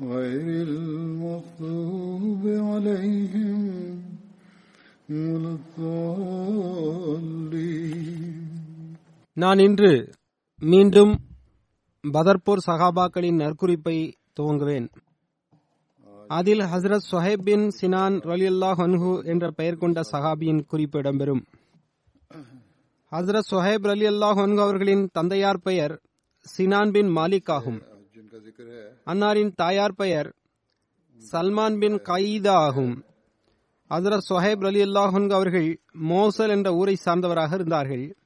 [0.00, 3.62] غير المغضوب عليهم
[5.08, 5.56] ولا
[9.32, 10.12] நான் இன்று
[10.60, 11.20] மீண்டும்
[12.12, 14.88] பதர்பூர் சகாபாக்களின் நற்குறிப்பை துவங்குவேன்.
[16.28, 21.42] அதில் ஹசரத் சொஹேப் பின் சினான் ரலியுல்லா ஹன்ஹு என்ற பெயர் கொண்ட சகாபியின் குறிப்பு இடம்பெறும்.
[23.10, 26.00] ஹசரத் சொஹேப் ரலி அல்லா ஹன்ஹு அவர்களின் தந்தையார் பெயர்
[26.58, 27.82] சினான் பின் மாலிக் ஆகும்.
[29.04, 30.28] அன்னாரின் தாயார் பெயர்
[31.32, 33.04] சல்மான் பின் கைதா ஆகும்.
[33.90, 38.16] ஹசரத் சொஹைப் அலி அல்லாஹன் அவர்கள் மோசல் என்ற ஊரை சார்ந்தவராக இருந்தார்கள்.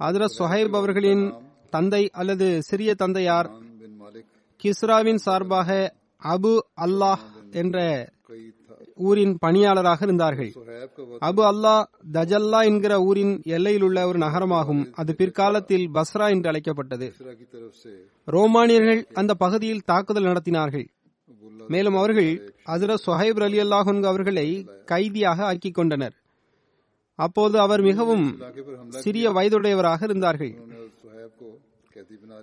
[0.00, 1.24] ஹசரத் சொஹைப் அவர்களின்
[1.70, 3.48] தந்தை அல்லது சிறிய தந்தையார்
[4.60, 7.78] கிஸ்ராவின் சார்பாக அபு அல்லாஹ் என்ற
[8.98, 10.50] ஊரின் பணியாளராக இருந்தார்கள்.
[11.20, 11.74] அபு அல்லா
[12.12, 14.82] தஜல்லா என்கிற ஊரின் எல்லையில் உள்ள ஒரு நகரமாகும்.
[14.92, 17.14] அது பிற்காலத்தில் பஸ்ரா என்று அழைக்கப்பட்டது.
[18.24, 20.86] ரோமானியர்கள் அந்த பகுதியில் தாக்குதல் நடத்தினார்கள்.
[21.68, 26.14] மேலும் அவர்கள் அதிர சொஹைப் அலி அல்லாஹன் அவர்களை கைதியாக ஆக்கிக் கொண்டனர்.
[27.14, 28.26] அப்போது அவர் மிகவும்
[28.88, 30.52] சிறிய வயதுடையவராக இருந்தார்கள்.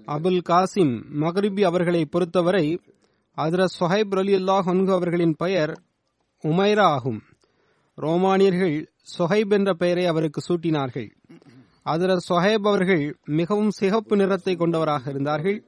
[0.07, 2.79] அபுல் காசிம் மகரிபி அவர்களை பொறுத்தவரை
[3.31, 5.73] அதிர சொஹைப் அலி அல்லாஹ் அவர்களின் பெயர்
[6.45, 7.21] உமைரா ஆகும்
[7.95, 11.09] ரோமானியர்கள் சொஹைப் என்ற பெயரை அவருக்கு சூட்டினார்கள்.
[11.83, 15.63] அதிரர் சொஹைப் அவர்கள் மிகவும் சிகப்பு நிறத்தை கொண்டவராக இருந்தார்கள்.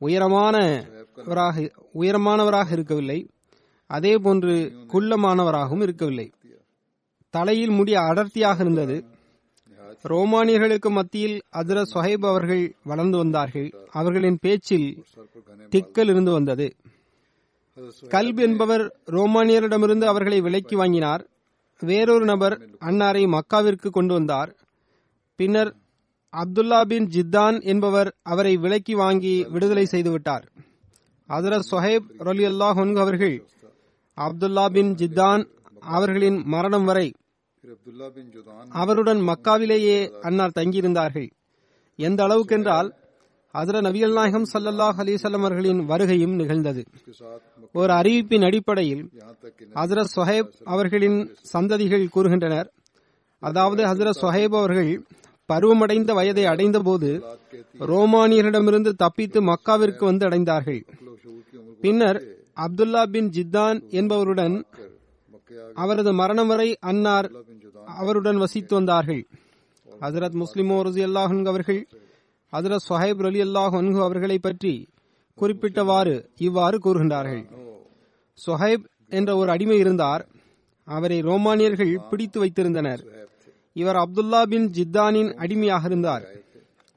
[0.00, 3.28] உயரமானவராக உயரமானவராக இருக்கவில்லை.
[3.86, 6.32] அதே போன்று குள்ளமானவராகவும் இருக்கவில்லை.
[7.30, 9.04] தலையில் முடி அடர்த்தியாக இருந்தது.
[10.02, 13.72] ரோமானியர்களுக்கு மத்தியில் அதிர சொஹைப் அவர்கள் வளர்ந்து வந்தார்கள்.
[13.90, 15.04] அவர்களின் பேச்சில்
[15.70, 16.76] திக்கல் இருந்து வந்தது.
[18.14, 18.84] கல்ப் என்பவர்
[19.16, 21.22] ரோமானியரிடமிருந்து அவர்களை விலக்கி வாங்கினார்.
[21.82, 24.50] வேறொரு நபர் அன்னாரை மக்காவிற்கு கொண்டு வந்தார்.
[25.38, 25.70] பின்னர்
[26.32, 30.44] அப்துல்லா பின் ஜித்தான் என்பவர் அவரை விலக்கி வாங்கி விடுதலை செய்துவிட்டார்
[31.28, 32.68] அதரத் சொஹேப் ரலி அல்லா
[33.04, 33.36] அவர்கள்
[34.18, 35.42] அப்துல்லா பின் ஜித்தான்
[35.94, 37.08] அவர்களின் மரணம் வரை
[38.80, 41.28] அவருடன் மக்காவிலேயே அன்னார் தங்கியிருந்தார்கள்.
[41.98, 42.88] எந்த அளவுக்கு என்றால்
[43.54, 46.82] அதில் நவியல் நாயகம் சல்லல்லாஹ் அலிசல்லம் அவர்களின் வருகையும் நிகழ்ந்தது.
[47.72, 49.04] ஒரு அறிவிப்பின் அடிப்படையில்
[49.74, 51.18] ஹசரத் சொஹேப் அவர்களின்
[51.52, 52.68] சந்ததிகள் கூறுகின்றனர்.
[53.42, 54.90] அதாவது ஹசரத் சொஹேப் அவர்கள்
[55.48, 57.10] பருவமடைந்த வயதை அடைந்த போது
[57.92, 60.80] ரோமானியரிடமிருந்து தப்பித்து மக்காவிற்கு வந்து அடைந்தார்கள்.
[61.80, 62.20] பின்னர்
[62.56, 64.56] அப்துல்லா பின் ஜித்தான் என்பவருடன்
[65.74, 67.28] அவரது மரணம் வரை அன்னார்
[67.84, 69.22] அவருடன் வசித்து வந்தார்கள்.
[70.00, 71.80] ஹசரத் முஸ்லிமோ ரசி அல்லாஹன் அவர்கள்
[72.52, 74.74] ஹதரத் சொஹைப் அலி அல்லாஹ் ஒன்கு அவர்களை பற்றி
[75.38, 77.42] குறிப்பிட்டவாறு இவ்வாறு கூறுகின்றார்கள்.
[78.38, 80.22] சொஹைப் என்ற ஒரு அடிமை இருந்தார்.
[80.88, 83.02] அவரை ரோமானியர்கள் பிடித்து வைத்திருந்தனர்.
[83.72, 86.24] இவர் அப்துல்லா பின் ஜித்தானின் அடிமையாக இருந்தார்.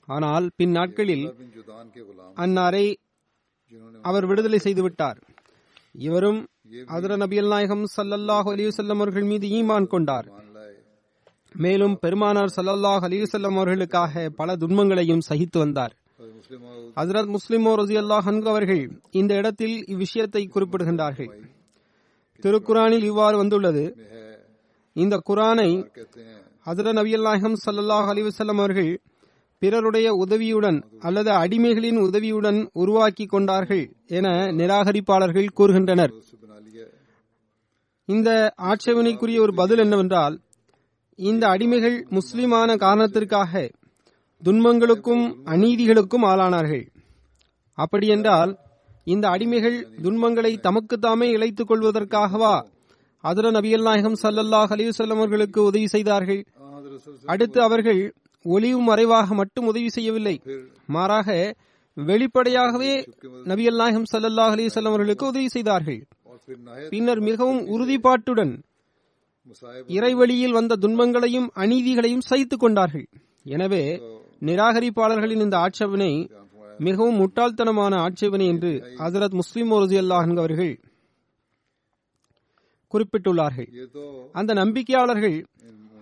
[0.07, 1.25] ஆனால் பின் நாட்களில்
[2.37, 2.85] அன்னாரை
[4.01, 5.19] அவர் விடுதலை செய்துவிட்டார்
[6.07, 6.39] இவரும்
[6.87, 10.27] அதர நபியல் நாயகம் சல்லல்லாஹ் அலிவசல்லம் அவர்கள் மீது ஈமான் கொண்டார்.
[11.55, 15.93] மேலும் பெருமானார் சல்லல்லாஹ் அலிசல்லம் அவர்களுக்காக பல துன்பங்களையும் சகித்து வந்தார்.
[16.95, 21.29] ஹசரத் முஸ்லிமோ ரசி அல்லாஹ் அவர்கள் இந்த இடத்தில் இவ்விஷயத்தை குறிப்பிடுகின்றார்கள்.
[22.43, 23.83] திருக்குரானில் இவ்வாறு வந்துள்ளது.
[24.93, 25.69] இந்த குரானை
[26.65, 29.01] ஹசரத் நபியல்லாஹம் சல்லாஹ் அலிவசல்லம் அவர்கள்
[29.59, 36.13] பிறருடைய உதவியுடன் அல்லது அடிமைகளின் உதவியுடன் உருவாக்கி கொண்டார்கள் என நிராகரிப்பாளர்கள் கூறுகின்றனர்.
[38.05, 40.39] இந்த ஆட்சேபனைக்குரிய ஒரு பதில் என்னவென்றால்
[41.19, 43.69] இந்த அடிமைகள் முஸ்லிமான காரணத்திற்காக
[44.43, 46.85] துன்பங்களுக்கும் அநீதிகளுக்கும் ஆளானார்கள்.
[47.77, 48.51] அப்படியென்றால்
[49.03, 52.55] இந்த அடிமைகள் துன்பங்களை தமக்குத்தாமே இழைத்துக் கொள்வதற்காகவா
[53.23, 56.41] அதர நபியல் நாயகம் சல்லல்லாஹ் அலிவசல்லம் அவர்களுக்கு உதவி செய்தார்கள்?
[57.25, 58.01] அடுத்து அவர்கள்
[58.45, 60.35] ஒளிவு மறைவாக மட்டும் உதவி செய்யவில்லை.
[60.87, 61.55] மாறாக
[61.93, 62.93] வெளிப்படையாகவே
[63.51, 66.01] நபியல் நாயகம் சல்லல்லாஹ் அலிவசல்லம் அவர்களுக்கு உதவி செய்தார்கள்.
[66.89, 68.53] பின்னர் மிகவும் உறுதிப்பாட்டுடன்
[69.97, 73.05] இறைவழியில் வந்த துன்பங்களையும் அநீதிகளையும் சகித்துக் கொண்டார்கள்.
[73.55, 73.83] எனவே
[74.49, 76.11] நிராகரிப்பாளர்களின் இந்த ஆட்சேபனை
[76.79, 80.73] மிகவும் முட்டாள்தனமான ஆட்சேபனை என்று ஹசரத் முஸ்லிம் அவர்கள்
[82.93, 83.69] குறிப்பிட்டுள்ளார்கள்.
[84.31, 85.37] அந்த நம்பிக்கையாளர்கள்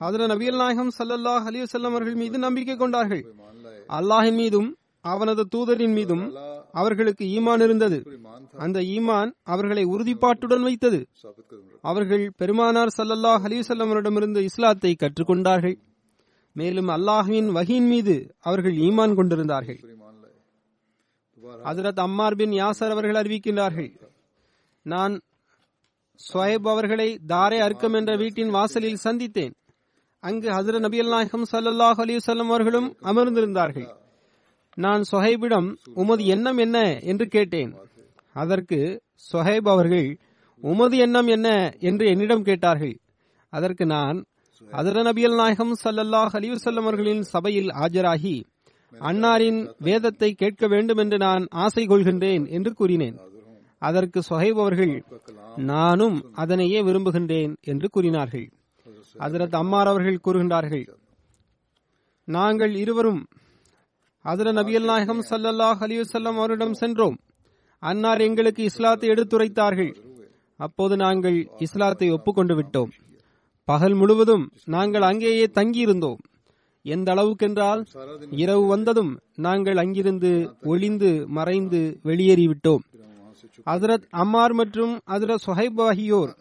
[0.01, 1.59] ஹசரத் நபியல் நாயகம் சல்லல்லாஹ் அலி
[1.91, 3.23] அவர்கள் மீது நம்பிக்கை கொண்டார்கள்.
[3.89, 4.69] அல்லாஹின் மீதும்
[5.05, 6.23] அவனது தூதரின் மீதும்
[6.71, 8.03] அவர்களுக்கு ஈமான் இருந்தது.
[8.57, 11.07] அந்த ஈமான் அவர்களை உறுதிப்பாட்டுடன் வைத்தது.
[11.81, 15.77] அவர்கள் பெருமானார் சல்லல்லாஹ் அலிசல்லமரிடமிருந்து இஸ்லாத்தை கற்றுக்கொண்டார்கள்.
[16.53, 19.79] மேலும் அல்லாஹுவின் வகையின் மீது அவர்கள் ஈமான் கொண்டிருந்தார்கள்.
[21.63, 23.99] ஹசரத் அம்மார் பின் யாசர் அவர்கள் அறிவிக்கின்றார்கள்
[24.81, 25.19] நான்
[26.15, 29.53] சுவைப் அவர்களை தாரே அர்க்கம் என்ற வீட்டின் வாசலில் சந்தித்தேன்.
[30.19, 33.97] அங்கு ஹசரத் நபி அல் நாயகம் சல்லாஹ் அலிசல்லம் அவர்களும் அமர்ந்திருந்தார்கள்.
[34.83, 36.77] நான் சொஹைபிடம் உமது எண்ணம் என்ன
[37.11, 37.71] என்று கேட்டேன்.
[38.35, 38.79] அதற்கு
[39.31, 40.09] சொஹைப் அவர்கள்
[40.63, 41.47] உமது எண்ணம் என்ன
[41.79, 42.95] என்று என்னிடம் கேட்டார்கள்.
[43.53, 44.17] அதற்கு நான்
[44.71, 48.35] அதர நபியல் நாயகம் சல்லல்லாஹ் அலிவசல்லம் அவர்களின் சபையில் ஆஜராகி
[48.93, 53.17] அன்னாரின் வேதத்தை கேட்க வேண்டும் என்று நான் ஆசை கொள்கின்றேன் என்று கூறினேன்.
[53.81, 54.93] அதற்கு சொஹைப் அவர்கள்
[55.71, 58.47] நானும் அதனையே விரும்புகின்றேன் என்று கூறினார்கள்.
[59.25, 60.85] அதரத் அம்மார் அவர்கள் கூறுகின்றார்கள்
[62.27, 63.21] நாங்கள் இருவரும்
[64.25, 67.17] ஹதரத் நபியல் நாயகம் சல்லல்லாஹ் அலிவசல்லம் அவரிடம் சென்றோம்.
[67.79, 69.91] அன்னார் எங்களுக்கு இஸ்லாத்தை எடுத்துரைத்தார்கள்.
[70.59, 72.91] அப்போது நாங்கள் இஸ்லாத்தை ஒப்புக்கொண்டு விட்டோம்.
[73.63, 76.19] பகல் முழுவதும் நாங்கள் அங்கேயே தங்கியிருந்தோம்.
[76.85, 77.81] எந்த அளவுக்கென்றால்
[78.31, 80.31] இரவு வந்ததும் நாங்கள் அங்கிருந்து
[80.63, 82.83] ஒளிந்து மறைந்து வெளியேறிவிட்டோம்
[83.65, 86.31] ஹசரத் அம்மார் மற்றும் ஹசரத் சுஹைப் ஆகியோர்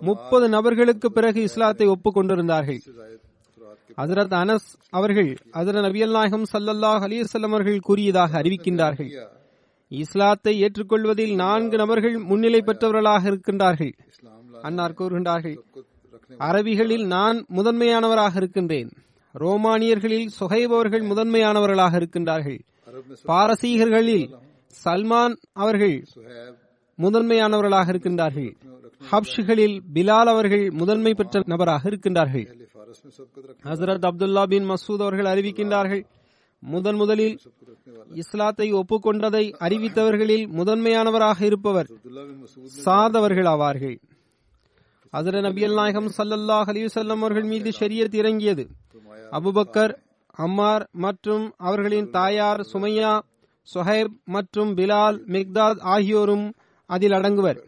[0.00, 2.80] முப்பது நபர்களுக்கு பிறகு இஸ்லாத்தை ஒப்புக்கொண்டிருந்தார்கள்.
[3.98, 9.26] ஹசரத் அனஸ் அவர்கள் ஹசரத் நபியல் நாயகம் சல்லல்லாஹ் அலீர்சல்லம் அவர்கள் கூறியதாக அறிவிக்கின்றார்கள்.
[9.88, 13.92] இஸ்லாத்தை ஏற்றுக்கொள்வதில் நான்கு நபர்கள் முன்னிலை பெற்றவர்களாக இருக்கின்றார்கள்.
[14.62, 15.58] அன்னார் கூறுகின்றார்கள்
[16.38, 18.90] அரபிகளில் நான் முதன்மையானவராக இருக்கின்றேன்.
[19.38, 22.58] ரோமானியர்களில் சுகைப் அவர்கள் முதன்மையானவர்களாக இருக்கின்றார்கள்.
[23.26, 24.32] பாரசீகர்களில்
[24.84, 26.06] சல்மான் அவர்கள்
[26.98, 28.54] முதன்மையானவர்களாக இருக்கின்றார்கள்.
[29.10, 32.66] ஹப்ஷுகளில் பிலால் அவர்கள் முதன்மை பெற்ற நபராக இருக்கின்றார்கள்.
[33.62, 36.04] ஹசரத் அப்துல்லா பின் மசூத் அவர்கள் அறிவிக்கின்றார்கள்.
[36.60, 37.40] முதன் முதலில்
[38.14, 41.88] இஸ்லாத்தை ஒப்புக்கொண்டதை அறிவித்தவர்களில் முதன்மையானவராக இருப்பவர்
[42.84, 43.96] சாதவர்கள் ஆவார்கள்.
[45.12, 48.68] அதர நபியல் நாயகம் சல்லல்லாஹ் அலிவசல்லம் அவர்கள் மீது ஷரியத் இறங்கியது.
[49.30, 49.94] அபுபக்கர்
[50.30, 53.20] அம்மார் மற்றும் அவர்களின் தாயார் சுமையா
[53.74, 56.52] சுஹைப் மற்றும் பிலால் மிக்தாத் ஆகியோரும்
[56.86, 57.58] அதில் அடங்குவர்.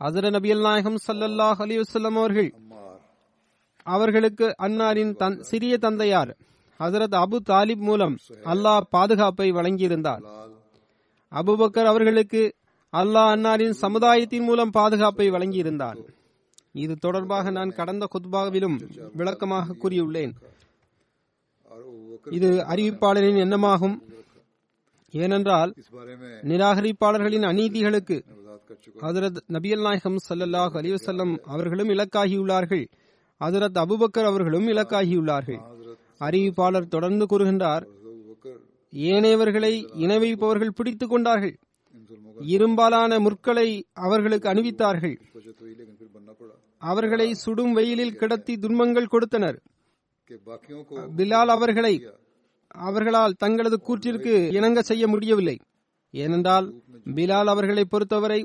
[0.00, 2.54] அதர நபியல் நாயகம் சல்லல்லாஹ் அலிவசல்லம் அவர்கள்
[3.96, 6.30] அவர்களுக்கு அன்னாரின் தன் சிறிய தந்தையார்
[6.80, 8.14] ஹசரத் அபு தாலிப் மூலம்
[8.52, 10.22] அல்லாஹ் பாதுகாப்பை வழங்கியிருந்தார்.
[11.32, 12.42] அபுபக்கர் அவர்களுக்கு
[12.92, 15.98] அல்லாஹ் அன்னாரின் சமுதாயத்தின் மூலம் பாதுகாப்பை வழங்கியிருந்தார்.
[16.84, 18.78] இது தொடர்பாக நான் கடந்த குத்பாவிலும்
[19.12, 20.32] விளக்கமாக கூறியுள்ளேன்.
[22.38, 23.96] இது அறிவிப்பாளரின் எண்ணமாகும்.
[25.14, 25.70] ஏனென்றால்
[26.50, 28.16] நிராகரிப்பாளர்களின் அநீதிகளுக்கு
[29.04, 32.84] ஹசரத் நபியல் நாயகம் சல்லாஹ் அலிவசல்லம் அவர்களும் இலக்காகியுள்ளார்கள்.
[33.40, 35.60] ஹசரத் அபுபக்கர் அவர்களும் இலக்காகியுள்ளார்கள்.
[36.20, 37.84] அறிவிப்பாளர் தொடர்ந்து கூறுகின்றார்
[38.92, 39.72] ஏனையவர்களை
[40.04, 41.54] இணை வைப்பவர்கள் பிடித்து கொண்டார்கள்.
[42.52, 45.16] இரும்பாலான முற்களை அவர்களுக்கு அணிவித்தார்கள்.
[46.78, 49.58] அவர்களை சுடும் வெயிலில் கிடத்தி துன்பங்கள் கொடுத்தனர்.
[51.18, 51.94] பிலால் அவர்களை
[52.68, 55.56] அவர்களால் தங்களது கூற்றிற்கு இணங்க செய்ய முடியவில்லை.
[56.10, 56.66] ஏனென்றால்
[57.16, 58.40] பிலால் அவர்களை பொறுத்தவரை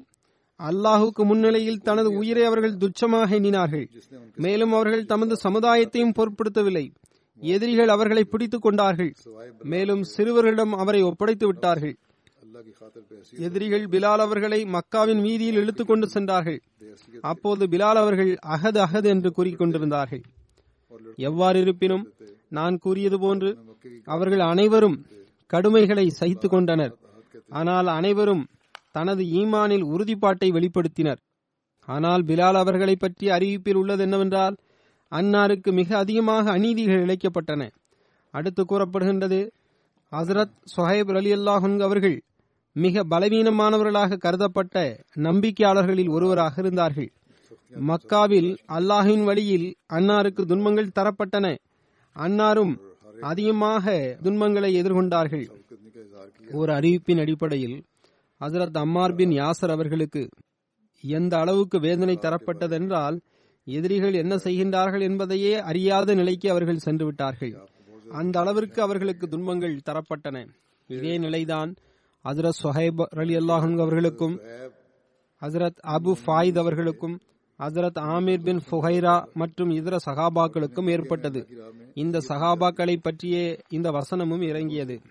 [0.59, 3.87] அல்லாஹுக்கு முன்னிலையில் தனது உயிரை அவர்கள் துச்சமாக எண்ணினார்கள்.
[4.35, 6.91] மேலும் அவர்கள் தமது சமுதாயத்தையும் பொருட்படுத்தவில்லை.
[7.41, 9.13] எதிரிகள் அவர்களை பிடித்துக் கொண்டார்கள்.
[9.63, 11.95] மேலும் சிறுவர்களிடம் அவரை ஒப்படைத்து விட்டார்கள்.
[13.31, 16.59] எதிரிகள் பிலால் அவர்களை மக்காவின் வீதியில் இழுத்துக் கொண்டு சென்றார்கள்.
[17.21, 20.23] அப்போது பிலால் அவர்கள் அகது அகது என்று கூறிக்கொண்டிருந்தார்கள்
[21.15, 22.13] எவ்வாறு இருப்பினும்
[22.49, 23.57] நான் கூறியது போன்று
[24.05, 25.05] அவர்கள் அனைவரும்
[25.45, 26.93] கடுமைகளை சகித்து கொண்டனர்.
[27.49, 28.43] ஆனால் அனைவரும்
[28.97, 31.19] தனது ஈமானில் உறுதிப்பாட்டை வெளிப்படுத்தினர்.
[31.87, 34.55] ஆனால் பிலால் அவர்களை பற்றிய அறிவிப்பில் உள்ளது என்னவென்றால்
[35.11, 37.61] அன்னாருக்கு மிக அதிகமாக அநீதிகள் இழைக்கப்பட்டன.
[38.33, 39.39] அடுத்து கூறப்படுகின்றது
[40.11, 42.17] ஹசரத் சொஹேப் அலி அல்லாஹுங் அவர்கள்
[42.75, 44.75] மிக பலவீனமானவர்களாக கருதப்பட்ட
[45.27, 47.09] நம்பிக்கையாளர்களில் ஒருவராக இருந்தார்கள்.
[47.89, 51.47] மக்காவில் அல்லாஹின் வழியில் அன்னாருக்கு துன்பங்கள் தரப்பட்டன.
[52.15, 52.73] அன்னாரும்
[53.31, 53.93] அதிகமாக
[54.25, 55.45] துன்பங்களை எதிர்கொண்டார்கள்.
[56.59, 57.77] ஒரு அறிவிப்பின் அடிப்படையில்
[58.45, 60.29] ஹசரத் அம்மார் பின் யாசர் அவர்களுக்கு
[61.01, 63.19] எந்த அளவுக்கு வேதனை தரப்பட்டதென்றால்
[63.63, 67.53] எதிரிகள் என்ன செய்கின்றார்கள் என்பதையே அறியாத நிலைக்கு அவர்கள் சென்று விட்டார்கள்.
[68.09, 70.47] அந்த அளவிற்கு அவர்களுக்கு துன்பங்கள் தரப்பட்டன.
[70.87, 71.73] இதே நிலைதான்
[72.25, 74.39] ஹசரத் சொஹைப் அலி அல்லாஹன் அவர்களுக்கும்
[75.41, 77.19] ஹசரத் அபு ஃபாயித் அவர்களுக்கும்
[77.59, 81.47] ஹசரத் ஆமீர் பின் ஃபுஹைரா மற்றும் இதர சகாபாக்களுக்கும் ஏற்பட்டது.
[81.93, 85.01] இந்த சகாபாக்களை பற்றியே இந்த வசனமும் இறங்கியது.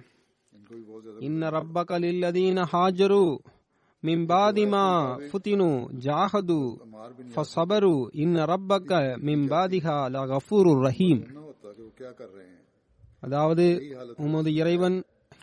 [1.28, 3.25] இன்ன ரப்பக லில்லதீன ஹாஜரு
[5.30, 5.68] ஃபுதினு
[6.06, 6.59] ஜாஹது
[7.35, 7.94] ஃபசபரு
[8.25, 8.90] இன்ன ரப்பக
[9.26, 11.23] மின் பாதிஹா லகஃபூரு ரஹீம்
[13.26, 13.66] அதாவது
[14.25, 14.97] உமது இறைவன்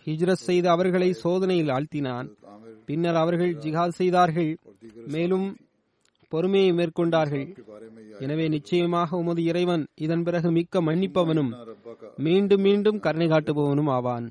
[0.06, 2.28] ஹிஜ்ரத் செய்த அவர்களை சோதனையில் ஆழ்த்தினான்.
[2.88, 4.52] பின்னர் அவர்கள் ஜிஹாத் செய்தார்கள்.
[5.14, 5.48] மேலும்
[6.32, 7.46] பொறுமையை மேற்கொண்டார்கள்.
[8.24, 11.52] எனவே நிச்சயமாக உமது இறைவன் இதன் பிறகு மிக்க மன்னிப்பவனும்
[12.28, 14.28] மீண்டும் மீண்டும் கருணை காட்டுபவனும் ஆவான்.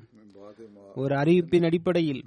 [0.95, 2.23] ஒரு அறிவிப்பின் அடிப்படையில்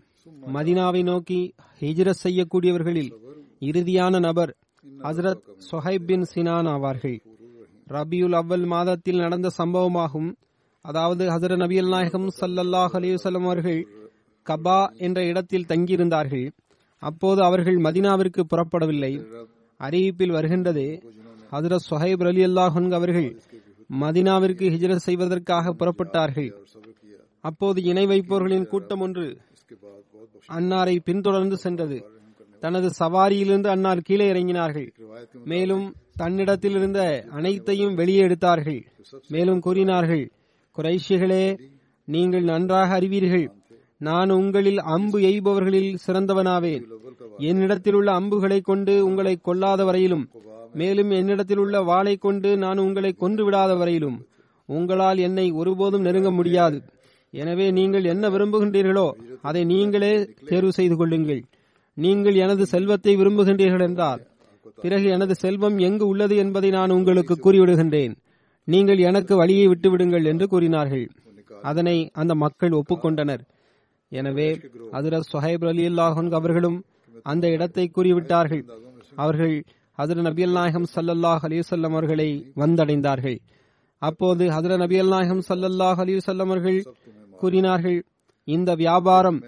[0.55, 3.13] மதினாவை நோக்கி ஹிஜ்ரத் செய்யக்கூடியவர்களில்
[3.61, 4.57] இறுதியான நபர்
[5.03, 5.41] ஹசரத்
[5.73, 7.21] சொஹைபின் பின் சினான் ஆவார்கள்.
[7.89, 10.35] ரபியுல் அவ்வல் மாதத்தில் நடந்த சம்பவமாகும்.
[10.81, 13.89] அதாவது ஹசரத் நபி நாயகம் சல்லல்லாஹ் அலிவசல்லம் அவர்கள்
[14.47, 16.51] கபா என்ற இடத்தில் தங்கியிருந்தார்கள்.
[16.99, 19.25] அப்போது அவர்கள் மதினாவிற்கு புறப்படவில்லை.
[19.79, 21.03] அறிவிப்பில் வருகின்றது
[21.53, 23.41] ஹசரத் சொஹைப் அலி அல்லாஹ் அவர்கள்
[24.01, 26.53] மதினாவிற்கு ஹிஜ்ரத் செய்வதற்காக புறப்பட்டார்கள்.
[27.45, 29.27] அப்போது இணை வைப்பவர்களின் கூட்டம் ஒன்று
[30.57, 31.99] அன்னாரை பின்தொடர்ந்து சென்றது.
[32.63, 34.87] தனது சவாரியிலிருந்து அன்னார் கீழே இறங்கினார்கள்.
[35.45, 35.85] மேலும்
[36.17, 37.01] தன்னிடத்தில் இருந்த
[37.39, 38.81] அனைத்தையும் வெளியே எடுத்தார்கள்.
[39.35, 40.25] மேலும் கூறினார்கள்
[40.77, 41.45] குறைஷிகளே
[42.09, 43.47] நீங்கள் நன்றாக அறிவீர்கள்.
[44.01, 46.85] நான் உங்களில் அம்பு எய்பவர்களில் சிறந்தவனாவேன்.
[47.51, 50.25] என்னிடத்தில் உள்ள அம்புகளை கொண்டு உங்களை கொல்லாத வரையிலும்
[50.81, 54.19] மேலும் என்னிடத்தில் உள்ள வாளை கொண்டு நான் உங்களை கொன்று விடாத வரையிலும்
[54.69, 56.79] உங்களால் என்னை ஒருபோதும் நெருங்க முடியாது.
[57.43, 59.07] எனவே நீங்கள் என்ன விரும்புகின்றீர்களோ
[59.49, 60.13] அதை நீங்களே
[60.51, 61.43] தேர்வு செய்து கொள்ளுங்கள்.
[61.97, 64.23] நீங்கள் எனது செல்வத்தை விரும்புகின்றீர்கள் என்றால்
[64.85, 68.15] பிறகு எனது செல்வம் எங்கு உள்ளது என்பதை நான் உங்களுக்கு கூறிவிடுகின்றேன்.
[68.69, 71.07] நீங்கள் எனக்கு வழியை விட்டுவிடுங்கள் என்று கூறினார்கள்.
[71.71, 73.43] அதனை அந்த மக்கள் ஒப்புக்கொண்டனர்.
[74.13, 74.49] எனவே
[74.95, 76.79] ஹசரத் சுஹைப் அலி அல்லாஹன் அவர்களும்
[77.33, 78.65] அந்த இடத்தை கூறிவிட்டார்கள்.
[79.25, 79.55] அவர்கள்
[79.99, 82.29] ஹசரத் நபியல் நாயகம் சல்லல்லாஹ் அலிசல்லம் அவர்களை
[82.63, 83.39] வந்தடைந்தார்கள்.
[84.03, 86.79] அப்போது ஹசரத் நபியல் நாயகம் சல்லல்லாஹ் அலிசல்லம் அவர்கள்
[87.41, 87.99] கூறினார்கள்.
[88.49, 89.39] இந்த வியாபாரம்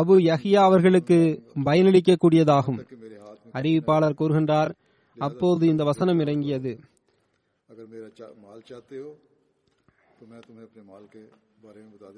[0.00, 1.18] அபு யஹியா அவர்களுக்கு
[1.66, 2.80] பயனளிக்கக்கூடியதாகும்.
[3.58, 4.70] அறிவிப்பாளர் கூறுகின்றார்
[5.18, 6.72] அப்போது இந்த வசனம் இறங்கியது.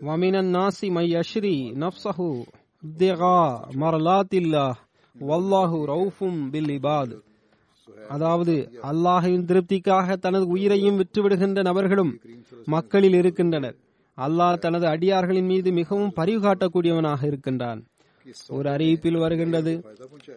[0.09, 2.19] ومن الناس من يشري نفسه
[2.85, 3.51] ابتغاء
[3.83, 4.73] مرلات الله
[5.17, 6.19] والله رؤوف
[6.53, 7.11] بالعباد
[8.15, 8.55] அதாவது
[8.91, 12.13] அல்லாஹின் திருப்திக்காக தனது உயிரையும் விற்றுவிடுகின்ற நபர்களும்
[12.75, 13.77] மக்களில் இருக்கின்றனர்.
[14.19, 17.85] அல்லாஹ் தனது அடியார்களின் மீது மிகவும் பரிவு காட்டக்கூடியவனாக இருக்கின்றான்.
[18.49, 19.85] ஒரு அறிவிப்பில் வருகின்றது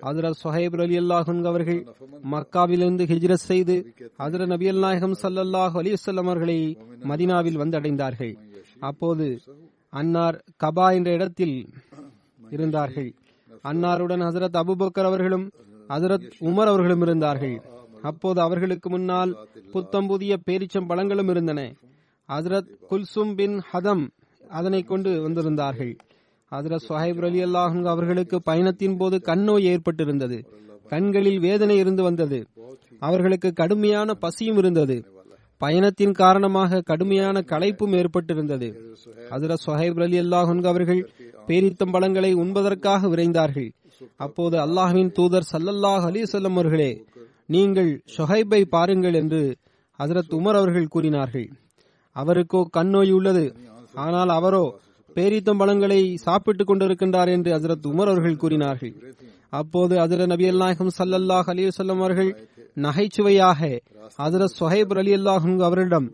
[0.01, 1.87] ஹசரத் சொஹைப் அலி அல்லாஹன் அவர்கள்
[2.31, 8.37] மக்காவிலிருந்து ஹிஜ்ரத் செய்து ஹசரத் நபி நாயகம் சல்லல்லாஹ் அலிவசல்லம் அவர்களை மதினாவில் வந்தடைந்தார்கள்.
[8.79, 9.39] அப்போது
[9.89, 11.69] அன்னார் கபா என்ற இடத்தில்
[12.49, 13.13] இருந்தார்கள்.
[13.63, 15.49] அன்னாருடன் ஹசரத் அபுபக்கர் அவர்களும்
[15.89, 17.61] ஹசரத் உமர் அவர்களும் இருந்தார்கள்.
[18.01, 21.71] அப்போது அவர்களுக்கு முன்னால் புத்தம் புதிய பேரிச்சம் பழங்களும் இருந்தன.
[22.29, 24.07] ஹசரத் குல்சும் பின் ஹதம்
[24.49, 25.97] அதனை கொண்டு வந்திருந்தார்கள்.
[26.51, 30.45] ஹசரத் சுஹைப் அலி அல்லாஹ் அவர்களுக்கு பயணத்தின் போது கண்ணோய் ஏற்பட்டிருந்தது.
[30.87, 32.47] கண்களில் வேதனை இருந்து வந்தது.
[32.99, 35.05] அவர்களுக்கு கடுமையான பசியும் இருந்தது.
[35.57, 38.69] பயணத்தின் காரணமாக கடுமையான களைப்பும் ஏற்பட்டிருந்தது.
[39.29, 41.09] ஹசரத் சுஹைப் அலி அல்லாஹ் அவர்கள்
[41.47, 43.71] பேரித்தம் பழங்களை உண்பதற்காக விரைந்தார்கள்.
[44.15, 47.05] அப்போது அல்லாஹின் தூதர் சல்லல்லாஹ் அலிசல்லம் அவர்களே
[47.45, 49.57] நீங்கள் ஷொஹைபை பாருங்கள் என்று
[49.99, 51.49] ஹசரத் உமர் அவர்கள் கூறினார்கள்.
[52.21, 53.45] அவருக்கோ கண்ணோய் உள்ளது.
[54.05, 54.63] ஆனால் அவரோ
[55.15, 58.93] பேரித்தம் பழங்களை சாப்பிட்டுக் கொண்டிருக்கின்றார் என்று ஹசரத் உமர் அவர்கள் கூறினார்கள்.
[59.53, 62.31] அப்போது ஹசரத் நபி அல்நாயகம் சல்லல்லாஹ் அலிவசல்லம் அவர்கள்
[62.77, 63.69] நகைச்சுவையாக
[64.19, 66.07] ஹசரத் சொஹைப் அலி அல்லாஹும் அவரிடம்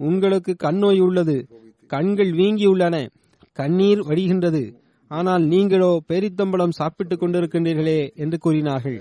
[0.00, 1.36] உங்களுக்கு கண்ணோய் உள்ளது.
[1.90, 2.96] கண்கள் வீங்கியுள்ளன
[3.58, 4.64] கண்ணீர் வடிகின்றது.
[5.10, 8.98] ஆனால் நீங்களோ பேரித்தம்பளம் சாப்பிட்டுக் கொண்டிருக்கின்றீர்களே என்று கூறினார்கள்.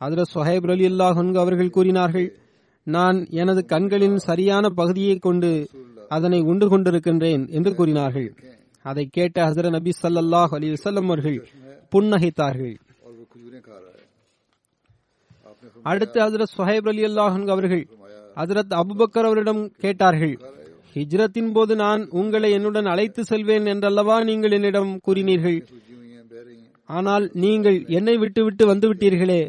[0.00, 2.28] ஹசரத் சொஹைப் அலி அல்லாஹ் அவர்கள் கூறினார்கள்
[2.86, 5.50] நான் எனது கண்களின் சரியான பகுதியை கொண்டு
[6.16, 8.28] அதனை உண்டு கொண்டிருக்கின்றேன் என்று கூறினார்கள்.
[8.84, 11.38] அதை கேட்ட ஹசர நபி சல்லாஹ் அலி வல்லம் அவர்கள்
[11.92, 12.74] புன்னகைத்தார்கள்.
[15.90, 17.84] அடுத்து ஹசரத் சுஹைப் அலி அல்லாஹன் அவர்கள்
[18.36, 20.36] ஹசரத் அபுபக்கர் அவரிடம் கேட்டார்கள்
[20.96, 25.58] ஹிஜ்ரத்தின் போது நான் உங்களை என்னுடன் அழைத்து செல்வேன் என்றல்லவா நீங்கள் என்னிடம் கூறினீர்கள்?
[26.88, 29.40] ஆனால் நீங்கள் என்னை விட்டுவிட்டு வந்துவிட்டீர்களே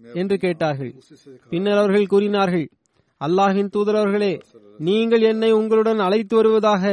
[0.00, 0.92] என்று கேட்டார்கள்.
[1.50, 2.66] பின்னர் அவர்கள் கூறினார்கள்
[3.26, 4.32] அல்லாஹின் தூதரவர்களே
[4.80, 6.84] நீங்கள் என்னை உங்களுடன் அழைத்து வருவதாக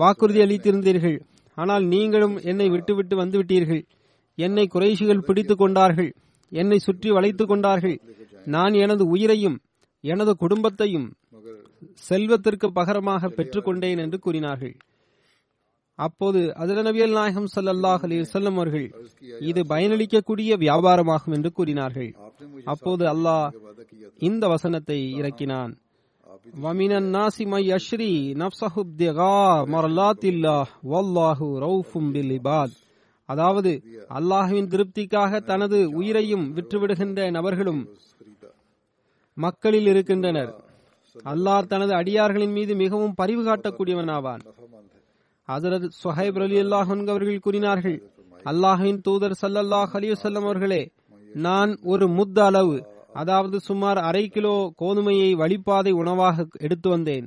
[0.00, 1.18] வாக்குறுதி அளித்திருந்தீர்கள்.
[1.58, 3.82] ஆனால் நீங்களும் என்னை விட்டுவிட்டு வந்துவிட்டீர்கள்.
[4.38, 6.10] என்னை குறைஷிகள் பிடித்து கொண்டார்கள்.
[6.52, 7.96] என்னை சுற்றி வளைத்து கொண்டார்கள்.
[8.54, 9.56] நான் எனது உயிரையும்
[10.04, 11.06] எனது குடும்பத்தையும்
[12.08, 14.74] செல்வத்திற்கு பகரமாக பெற்றுக்கொண்டேன் என்று கூறினார்கள்.
[16.04, 18.86] அப்போது அதிர நபியல் நாயகம் சல்லாஹ் அலி வல்லம் அவர்கள்
[19.50, 22.10] இது பயனளிக்கக்கூடிய வியாபாரமாகும் என்று கூறினார்கள்.
[22.64, 23.46] அப்போது அல்லாஹ்
[24.28, 25.74] இந்த வசனத்தை இறக்கினான்.
[26.64, 31.90] வமினன் الناس من يشري نفسه ابتغاء مرلات الله والله رؤوف
[33.28, 33.70] அதாவது
[34.18, 37.82] அல்லாஹுவின் திருப்திக்காக தனது உயிரையும் விற்றுவிடுகின்ற நபர்களும்
[39.34, 40.52] மக்களில் இருக்கின்றனர்.
[41.32, 44.42] அல்லாஹ் தனது அடியார்களின் மீது மிகவும் பரிவு காட்டக்கூடியவனாவான்.
[45.48, 47.98] ஹசரத் சுஹைப் அலி அல்லாஹ் அவர்கள் கூறினார்கள்
[48.44, 50.82] அல்லாஹின் தூதர் சல்லல்லாஹ் அலிவசல்லம் அவர்களே
[51.34, 52.76] நான் ஒரு முத்த அளவு
[53.12, 57.26] அதாவது சுமார் அரை கிலோ கோதுமையை வழிப்பாதை உணவாக எடுத்து வந்தேன்.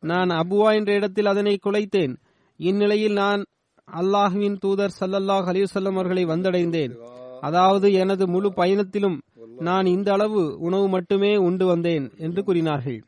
[0.00, 2.14] நான் அபுவா என்ற இடத்தில் அதனை குலைத்தேன்.
[2.56, 3.42] இந்நிலையில் நான்
[3.88, 6.94] அல்லாஹுவின் தூதர் சல்லல்லாஹ் அலிவசல்லம் அவர்களை வந்தடைந்தேன்.
[7.40, 9.18] அதாவது எனது முழு பயணத்திலும்
[9.58, 12.98] நான் இந்த அளவு உணவு மட்டுமே உண்டு வந்தேன் என்று கூறினார்கள்.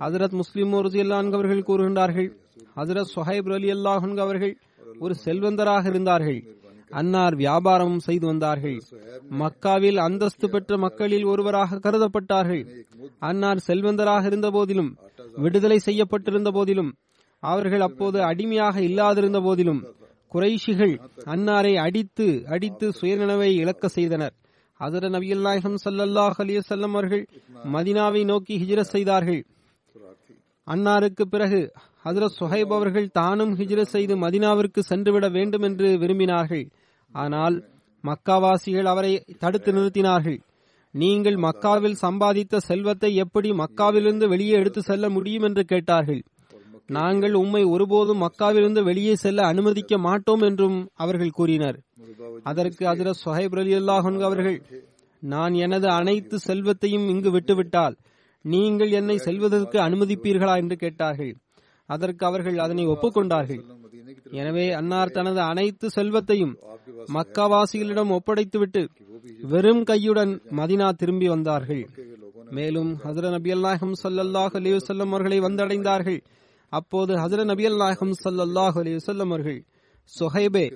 [0.00, 2.30] ஹசரத் முஸ்லிம் அவர்கள் கூறுகின்றார்கள்
[2.76, 4.54] ஹசரத் சொஹைப் அலி அல்லாஹன் அவர்கள்
[4.98, 6.40] ஒரு செல்வந்தராக இருந்தார்கள்.
[6.90, 8.78] அன்னார் வியாபாரமும் செய்து வந்தார்கள்.
[9.40, 12.62] மக்காவில் அந்தஸ்து பெற்ற மக்களில் ஒருவராக கருதப்பட்டார்கள்.
[13.18, 14.90] அன்னார் செல்வந்தராக இருந்த போதிலும்
[15.36, 16.90] விடுதலை செய்யப்பட்டிருந்த போதிலும்
[17.42, 19.80] அவர்கள் அப்போது அடிமையாக இல்லாதிருந்த போதிலும்
[20.32, 24.34] குறைஷிகள் அன்னாரை அடித்து அடித்து சுயநினைவை இழக்க செய்தனர்.
[24.80, 27.24] அதர நபிகள் நாயகம் சல்லல்லாஹ் அலிய அவர்கள்
[27.74, 29.42] மதினாவை நோக்கி ஹிஜரத் செய்தார்கள்.
[30.66, 31.60] அன்னாருக்கு பிறகு
[32.04, 36.70] ஹசரத் சுஹைப் அவர்கள் தானும் ஹிஜ்ரத் செய்து மதினாவிற்கு சென்றுவிட வேண்டும் என்று விரும்பினார்கள்.
[37.12, 37.68] ஆனால்
[38.04, 40.38] மக்காவாசிகள் அவரை தடுத்து நிறுத்தினார்கள்.
[40.90, 46.22] நீங்கள் மக்காவில் சம்பாதித்த செல்வத்தை எப்படி மக்காவிலிருந்து வெளியே எடுத்து செல்ல முடியும் என்று கேட்டார்கள்.
[46.86, 51.78] நாங்கள் உம்மை ஒருபோதும் மக்காவிலிருந்து வெளியே செல்ல அனுமதிக்க மாட்டோம் என்றும் அவர்கள் கூறினர்.
[52.42, 53.74] அதற்கு அதிர சுஹைப் அலி
[54.22, 54.62] அவர்கள்
[55.18, 57.96] நான் எனது அனைத்து செல்வத்தையும் இங்கு விட்டுவிட்டால்
[58.42, 61.34] நீங்கள் என்னை செல்வதற்கு அனுமதிப்பீர்களா என்று கேட்டார்கள்.
[61.90, 63.62] அதற்கு அவர்கள் அதனை ஒப்புக்கொண்டார்கள்.
[64.40, 66.54] எனவே அன்னார் தனது அனைத்து செல்வத்தையும்
[67.16, 68.82] மக்காவாசிகளிடம் ஒப்படைத்துவிட்டு
[69.52, 71.82] வெறும் கையுடன் மதினா திரும்பி வந்தார்கள்.
[72.56, 76.18] மேலும் ஹசர நபி அல்லாஹம் சல்லாஹ் அலிவசல்லம் அவர்களை வந்தடைந்தார்கள்.
[76.72, 79.60] அப்போது ஹசர நபி அல்லாஹம் சல்லாஹ் அலிவசல்லம் அவர்கள்
[80.12, 80.66] சொஹைபே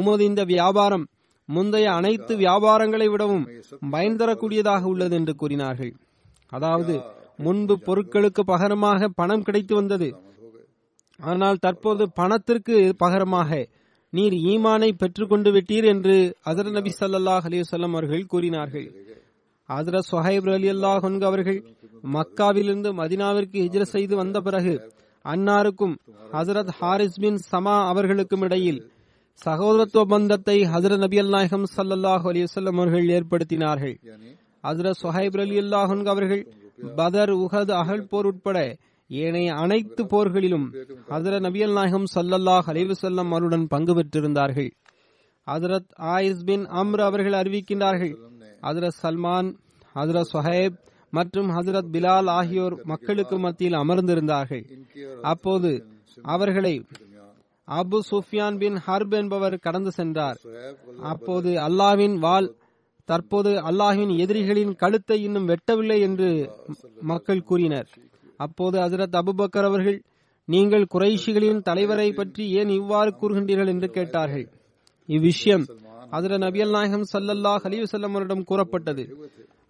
[0.00, 1.04] உமது இந்த வியாபாரம்
[1.48, 3.44] முந்தைய அனைத்து வியாபாரங்களை விடவும்
[3.94, 5.92] பயன்தரக்கூடியதாக உள்ளது என்று கூறினார்கள்.
[6.56, 6.94] அதாவது
[7.46, 10.08] முன்பு பொருட்களுக்கு பகரமாக பணம் கிடைத்து வந்தது
[11.20, 13.50] ஆனால் தற்போது பணத்திற்கு பகரமாக
[14.12, 18.86] நீர் ஈமானை பெற்றுக்கொண்டு விட்டீர் என்று ஹசரத் நபி சல்லாஹ் அலிவசல்லம் அவர்கள் கூறினார்கள்.
[19.68, 21.58] ஹசரத் சொஹைப் அலி அல்லாஹ் அவர்கள்
[22.16, 24.74] மக்காவிலிருந்து மதினாவிற்கு ஹிஜ்ர செய்து வந்த பிறகு
[25.24, 25.94] அன்னாருக்கும்
[26.32, 28.80] ஹசரத் ஹாரிஸ் பின் சமா அவர்களுக்கும் இடையில்
[29.44, 33.96] சகோதரத்துவ பந்தத்தை ஹசர நபி அல்லாஹம் சல்லாஹ் அலிவசல்லம் அவர்கள் ஏற்படுத்தினார்கள்.
[34.64, 36.42] ஹசரத் சுஹைப் அலி அல்லாஹ் அவர்கள்
[36.96, 38.58] பதர் உஹத் அகல் போர் உட்பட
[39.10, 40.64] ஏனைய அனைத்து போர்களிலும்
[41.08, 44.70] ஹசரத் நபியல் நாயகம் சல்லல்லாஹ் அலைவசல்லம் அவருடன் பங்கு பெற்றிருந்தார்கள்.
[45.46, 48.14] ஹசரத் ஆயிஸ் பின் அம்ர் அவர்கள் அறிவிக்கின்றார்கள்.
[48.62, 49.48] ஹசரத் சல்மான்
[49.94, 50.76] ஹசரத் சொஹேப்
[51.10, 54.64] மற்றும் ஹசரத் பிலால் ஆகியோர் மக்களுக்கு மத்தியில் அமர்ந்திருந்தார்கள்.
[55.22, 55.86] அப்போது
[56.22, 56.84] அவர்களை
[57.68, 60.38] அபு சுஃபியான் பின் ஹர்ப் என்பவர் கடந்து சென்றார்.
[61.02, 62.56] அப்போது அல்லாவின் வால்
[63.04, 66.50] தற்போது அல்லாஹின் எதிரிகளின் கழுத்தை இன்னும் வெட்டவில்லை என்று
[67.00, 67.88] மக்கள் கூறினர்.
[68.40, 69.98] அப்போது ஹசரத் அபுபக்கர் அவர்கள்
[70.48, 73.70] நீங்கள் குறைஷிகளின் தலைவரை பற்றி ஏன் இவ்வாறு கூறுகின்றீர்கள்?
[73.72, 74.46] என்று கேட்டார்கள்.
[75.08, 75.66] இவ்விஷயம்
[76.16, 79.04] அதிர நபியல் நாயகம் சல்லல்லாஹ் அலிவசல்லம் அவரிடம் கூறப்பட்டது.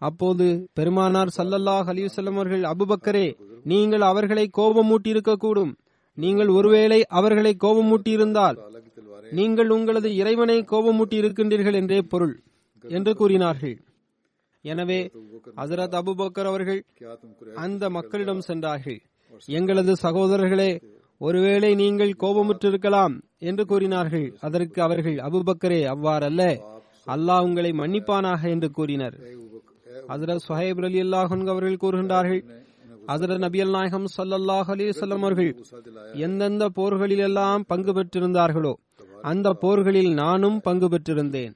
[0.09, 0.47] அப்போது
[0.79, 3.27] பெருமானார் சல்லல்லாஹ் அலிவசல்லம் அவர்கள் அபுபக்கரே
[3.65, 5.73] நீங்கள் அவர்களை கோபமூட்டி இருக்கக்கூடும்
[6.19, 8.57] நீங்கள் ஒருவேளை அவர்களை கோபமூட்டியிருந்தால்
[9.39, 12.35] நீங்கள் உங்களது இறைவனை கோபமூட்டி இருக்கின்றீர்கள் என்றே பொருள்
[12.85, 13.77] என்று கூறினார்கள்.
[14.65, 15.01] எனவே
[15.57, 16.81] ஹசரத் அபுபக்கர் அவர்கள்
[17.55, 19.01] அந்த மக்களிடம் சென்றார்கள்.
[19.59, 20.71] எங்களது சகோதரர்களே
[21.21, 24.27] ஒருவேளை நீங்கள் கோபமுற்றிருக்கலாம் என்று கூறினார்கள்.
[24.41, 26.43] அதற்கு அவர்கள் அபுபக்கரே அவ்வாறல்ல.
[27.07, 29.17] அல்லாஹ் உங்களை மன்னிப்பானாக என்று கூறினர்.
[30.09, 32.43] ஹசரத் சுஹைப் அலி அல்லாஹன் அவர்கள் கூறுகின்றார்கள்
[33.07, 35.51] ஹசரத் நபி அல் நாயகம் சல்லாஹ் அலி சொல்லம் அவர்கள்
[36.27, 38.75] எந்தெந்த போர்களில் எல்லாம் பங்கு பெற்றிருந்தார்களோ
[39.23, 41.55] அந்த போர்களில் நானும் பங்கு பெற்றிருந்தேன்.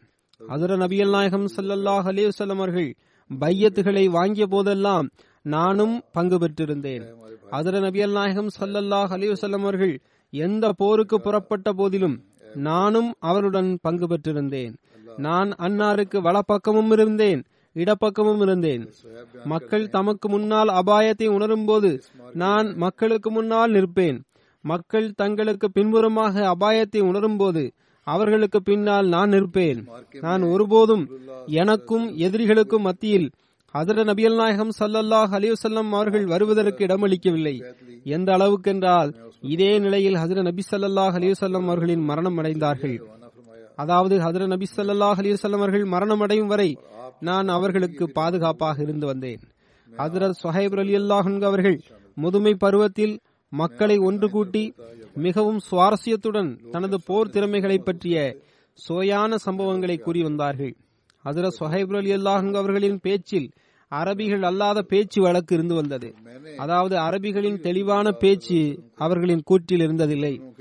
[0.50, 2.90] ஹசரத் நபியல் நாயகம் ஸல்லல்லாஹு அலைஹி வஸல்லம் அவர்கள்
[3.30, 5.06] பையத்துகளை வாங்கிய போதெல்லாம்
[5.44, 7.04] நானும் பங்கு பெற்றிருந்தேன்.
[7.54, 9.94] ஹசரத் நபியல் நாயகம் ஸல்லல்லாஹு அலைஹி வஸல்லம் அவர்கள்
[10.32, 12.16] எந்த போருக்கு புறப்பட்ட போதிலும்
[12.68, 14.72] நானும் அவருடன் பங்கு பெற்றிருந்தேன்.
[15.26, 17.40] நான் அன்னாருக்கு வலப்பக்கமும் இருந்தேன்
[17.76, 18.82] இடப்பக்கமும் இருந்தேன்.
[19.52, 21.90] மக்கள் தமக்கு முன்னால் அபாயத்தை உணரும்போது
[22.42, 24.18] நான் மக்களுக்கு முன்னால் நிற்பேன்.
[24.64, 27.62] மக்கள் தங்களுக்கு பின்புறமாக அபாயத்தை உணரும்போது
[28.06, 29.88] அவர்களுக்கு பின்னால் நான் இருப்பேன்
[30.20, 31.04] நான் ஒருபோதும்
[31.46, 33.30] எனக்கும் எதிரிகளுக்கும் மத்தியில்
[33.74, 37.54] ஹதரத் நபியல் நாயகம் சல்லல்லாஹ் அலிவசல்லம் அவர்கள் வருவதற்கு இடமளிக்கவில்லை.
[38.04, 42.96] எந்த அளவுக்கென்றால் இதே நிலையில் ஹதரத் நபி சல்லாஹ் அலிவசல்லம் அவர்களின் மரணம் அடைந்தார்கள்.
[43.74, 46.78] அதாவது ஹதரத் நபி சல்லாஹ் அலிவசல்லம் அவர்கள் மரணம் அடையும் வரை
[47.20, 49.40] நான் அவர்களுக்கு பாதுகாப்பாக இருந்து வந்தேன்.
[49.98, 51.80] ஹசரத் சொஹைப் அலி அன்ஹு அவர்கள்
[52.14, 54.74] முதுமை பருவத்தில் மக்களை ஒன்று கூட்டி
[55.14, 58.36] மிகவும் சுவாரஸ்யத்துடன் தனது போர் திறமைகளை பற்றிய
[58.72, 60.76] சுவையான சம்பவங்களை கூறி வந்தார்கள்.
[61.24, 62.12] ஹதரத் சுஹைப் அலி
[62.54, 63.50] அவர்களின் பேச்சில்
[63.90, 66.14] அரபிகள் அல்லாத பேச்சு வழக்கு இருந்து வந்தது.
[66.56, 70.52] அதாவது அரபிகளின் தெளிவான பேச்சு அவர்களின் கூற்றில் இருந்ததில்லை.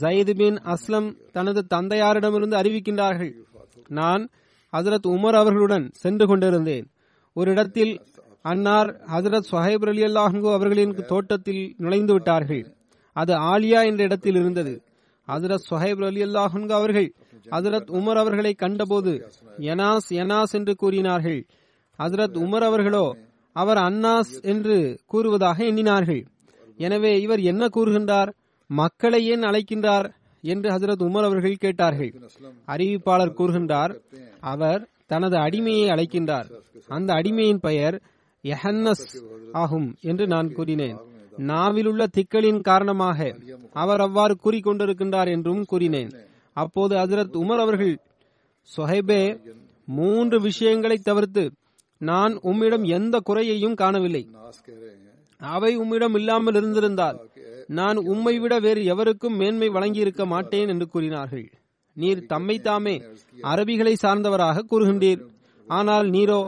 [0.00, 3.32] ஜயது பின் அஸ்லம் தனது தந்தையாரிடமிருந்து அறிவிக்கின்றார்கள்
[3.88, 4.28] நான்
[4.76, 6.86] ஹசரத் உமர் அவர்களுடன் சென்று கொண்டிருந்தேன்.
[7.34, 8.00] ஒரு இடத்தில்
[8.42, 12.76] அன்னார் ஹசரத் சொஹைப் அலி அல்லாஹு அவர்களின் தோட்டத்தில் நுழைந்து விட்டார்கள்.
[13.20, 14.74] அது ஆலியா என்ற இடத்தில் இருந்தது.
[15.28, 17.08] ஹசரத் சுஹைப் அலி அல்லாஹன்கு அவர்கள்
[17.50, 19.12] ஹசரத் உமர் அவர்களை கண்டபோது
[19.70, 21.40] எனாஸ் எனாஸ் என்று கூறினார்கள்.
[21.98, 23.06] ஹசரத் உமர் அவர்களோ
[23.56, 24.76] அவர் அன்னாஸ் என்று
[25.06, 26.22] கூறுவதாக எண்ணினார்கள்.
[26.76, 28.30] எனவே இவர் என்ன கூறுகின்றார்?
[28.70, 30.08] மக்களை ஏன் அழைக்கின்றார்?
[30.44, 32.10] என்று ஹசரத் உமர் அவர்கள் கேட்டார்கள்.
[32.66, 33.92] அறிவிப்பாளர் கூறுகின்றார்
[34.40, 36.48] அவர் தனது அடிமையை அழைக்கின்றார்.
[36.88, 37.96] அந்த அடிமையின் பெயர்
[38.44, 39.06] எஹன்னஸ்
[39.52, 40.98] ஆகும் என்று நான் கூறினேன்.
[41.50, 43.28] நாவிலுள்ள திக்களின் காரணமாக
[43.82, 46.10] அவர் அவ்வாறு கூறிக்கொண்டிருக்கின்றார் என்றும் கூறினேன்.
[46.56, 47.94] அப்போது ஹசரத் உமர் அவர்கள்
[48.70, 49.22] சொஹைபே
[49.88, 51.44] மூன்று விஷயங்களை தவிர்த்து
[52.00, 54.22] நான் உம்மிடம் எந்த குறையையும் காணவில்லை.
[55.40, 57.18] அவை உம்மிடம் இல்லாமல் இருந்திருந்தால்
[57.78, 61.46] நான் உம்மை விட வேறு எவருக்கும் மேன்மை வழங்கியிருக்க மாட்டேன் என்று கூறினார்கள்.
[61.96, 62.96] நீர் தம்மை தாமே
[63.52, 65.22] அரபிகளை சார்ந்தவராக கூறுகின்றீர்.
[65.68, 66.40] ஆனால் நீரோ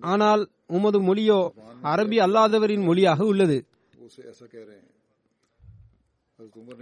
[0.00, 1.40] ஆனால் உமது மொழியோ
[1.82, 3.58] அரபி அல்லாதவரின் மொழியாக உள்ளது.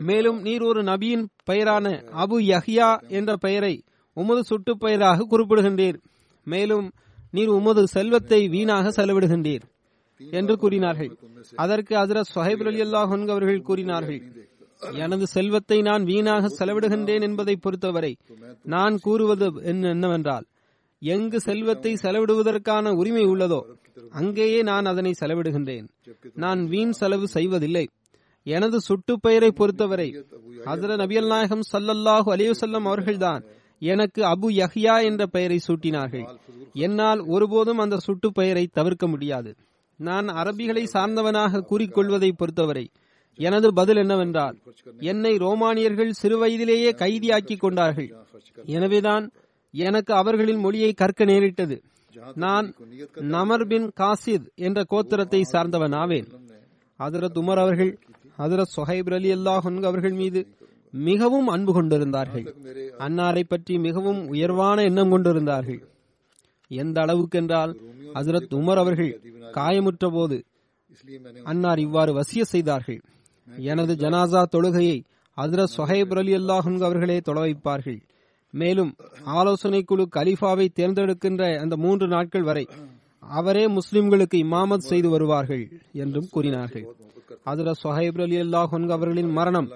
[0.08, 1.86] மேலும் நீர் ஒரு நபியின் பெயரான
[2.24, 3.74] அபு யஹியா என்ற பெயரை
[4.16, 5.98] உமது சுட்டு பெயராக குறிப்பிடுகின்றீர்.
[6.46, 6.86] மேலும்
[7.30, 9.64] நீர் உமது செல்வத்தை வீணாக செலவிடுகின்றீர்
[10.20, 11.10] என்று கூறினார்கள்.
[11.64, 14.20] அதற்கு ஹசரத் சுஹைப் அலி அல்லாஹ் அவர்கள் கூறினார்கள்
[15.04, 18.10] எனது செல்வத்தை நான் வீணாக செலவிடுகின்றேன் என்பதை பொறுத்தவரை
[18.74, 20.46] நான் கூறுவது என்னவென்றால்
[21.12, 23.60] எங்கு செல்வத்தை செலவிடுவதற்கான உரிமை உள்ளதோ
[24.10, 25.86] அங்கேயே நான் அதனை செலவிடுகின்றேன்.
[26.34, 27.88] நான் வீண் செலவு செய்வதில்லை.
[28.42, 30.08] எனது சுட்டுப்பெயரை பொறுத்தவரை
[30.64, 33.44] அதர நபியல் நாயகம் சல்லல்லாஹு அலையுசல்லம் அவர்கள்தான்
[33.78, 36.26] எனக்கு அபு யஹ்யா என்ற பெயரை சூட்டினார்கள்.
[36.72, 39.54] என்னால் ஒருபோதும் அந்த சுட்டுப் பெயரை தவிர்க்க முடியாது.
[39.96, 42.90] நான் அரபிகளை சார்ந்தவனாக கூறிக்கொள்வதை பொறுத்தவரை
[43.38, 44.56] எனது பதில் என்னவென்றால்
[44.98, 48.10] என்னை ரோமானியர்கள் சிறுவயதிலேயே கைதியாக்கிக் கொண்டார்கள்.
[48.64, 49.30] எனவேதான்
[49.84, 51.76] எனக்கு அவர்களின் மொழியை கற்க நேரிட்டது.
[52.34, 52.66] நான்
[53.34, 56.28] நமர் பின் காசித் என்ற கோத்திரத்தை சார்ந்தவன் ஆவேன்
[57.00, 57.92] ஹதரத் உமர் அவர்கள்
[58.38, 60.40] ஹதரத் சொஹைப் அலி அல்லாஹன் அவர்கள் மீது
[60.94, 62.46] மிகவும் அன்பு கொண்டிருந்தார்கள்.
[63.06, 65.80] அன்னாரை பற்றி மிகவும் உயர்வான எண்ணம் கொண்டிருந்தார்கள்.
[66.70, 67.72] எந்த அளவுக்கு என்றால்
[68.14, 69.12] ஹசரத் உமர் அவர்கள்
[69.58, 70.38] காயமுற்ற போது
[71.44, 73.00] அன்னார் இவ்வாறு வசிய செய்தார்கள்.
[73.70, 74.98] எனது ஜனாசா தொழுகையை
[75.36, 78.00] ஹசரத் சொஹைப் அலி அல்லாஹன் அவர்களே தொலைவைப்பார்கள்
[78.60, 78.92] மேலும்
[79.38, 82.64] ஆலோசனை குழு கலீஃபாவை தேர்ந்தெடுக்கின்ற அந்த மூன்று நாட்கள் வரை
[83.22, 85.64] அவரே முஸ்லிம்களுக்கு இமாமத் செய்து வருவார்கள்
[86.02, 86.84] என்றும் கூறினார்கள்.
[87.50, 89.68] அதுல சொஹைப் அலி அல்லாஹ் அவர்களின் மரணம்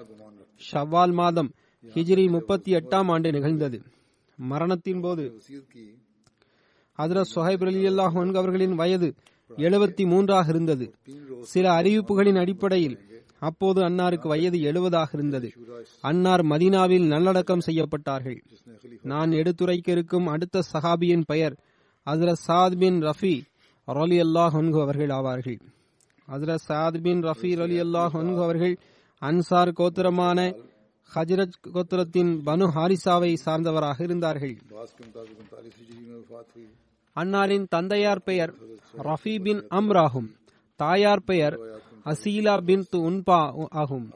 [0.69, 1.49] ஷவ்வால் மாதம்
[1.85, 3.77] ஹிஜ்ரி முப்பத்தி எட்டாம் ஆண்டு நிகழ்ந்தது.
[4.39, 5.23] மரணத்தின் போது
[6.99, 9.09] ஹதரத் சொஹைப் அலி அல்லாஹ் அவர்களின் வயது
[9.65, 10.85] எழுபத்தி மூன்றாக இருந்தது.
[11.53, 12.97] சில அறிவிப்புகளின் அடிப்படையில்
[13.47, 15.49] அப்போது அன்னாருக்கு வயது எழுபதாக இருந்தது.
[16.01, 18.39] அன்னார் மதினாவில் நல்லடக்கம் செய்யப்பட்டார்கள்.
[19.01, 21.55] நான் எடுத்துரைக்க இருக்கும் அடுத்த சஹாபியின் பெயர்
[22.05, 23.35] ஹசரத் சாத் பின் ரஃபி
[23.87, 25.59] ரலி அல்லாஹ் ஹன்கு அவர்கள் ஆவார்கள்.
[26.31, 28.75] ஹசரத் சாத் பின் ரஃபி ரலி அல்லாஹ் ஹன்கு அவர்கள்
[29.21, 30.39] அன்சார் கோத்திரமான
[31.15, 34.55] ஹஜரத் கோத்திரத்தின் பனு ஹாரிசாவை சார்ந்தவராக இருந்தார்கள்.
[37.15, 38.53] அன்னாரின் தந்தையார் பெயர்
[38.97, 40.29] ரஃபி பின் அம்ராகும்
[40.79, 41.55] தாயார் பெயர்
[42.05, 44.11] அசீலா பின் உன்பா ஆகும்.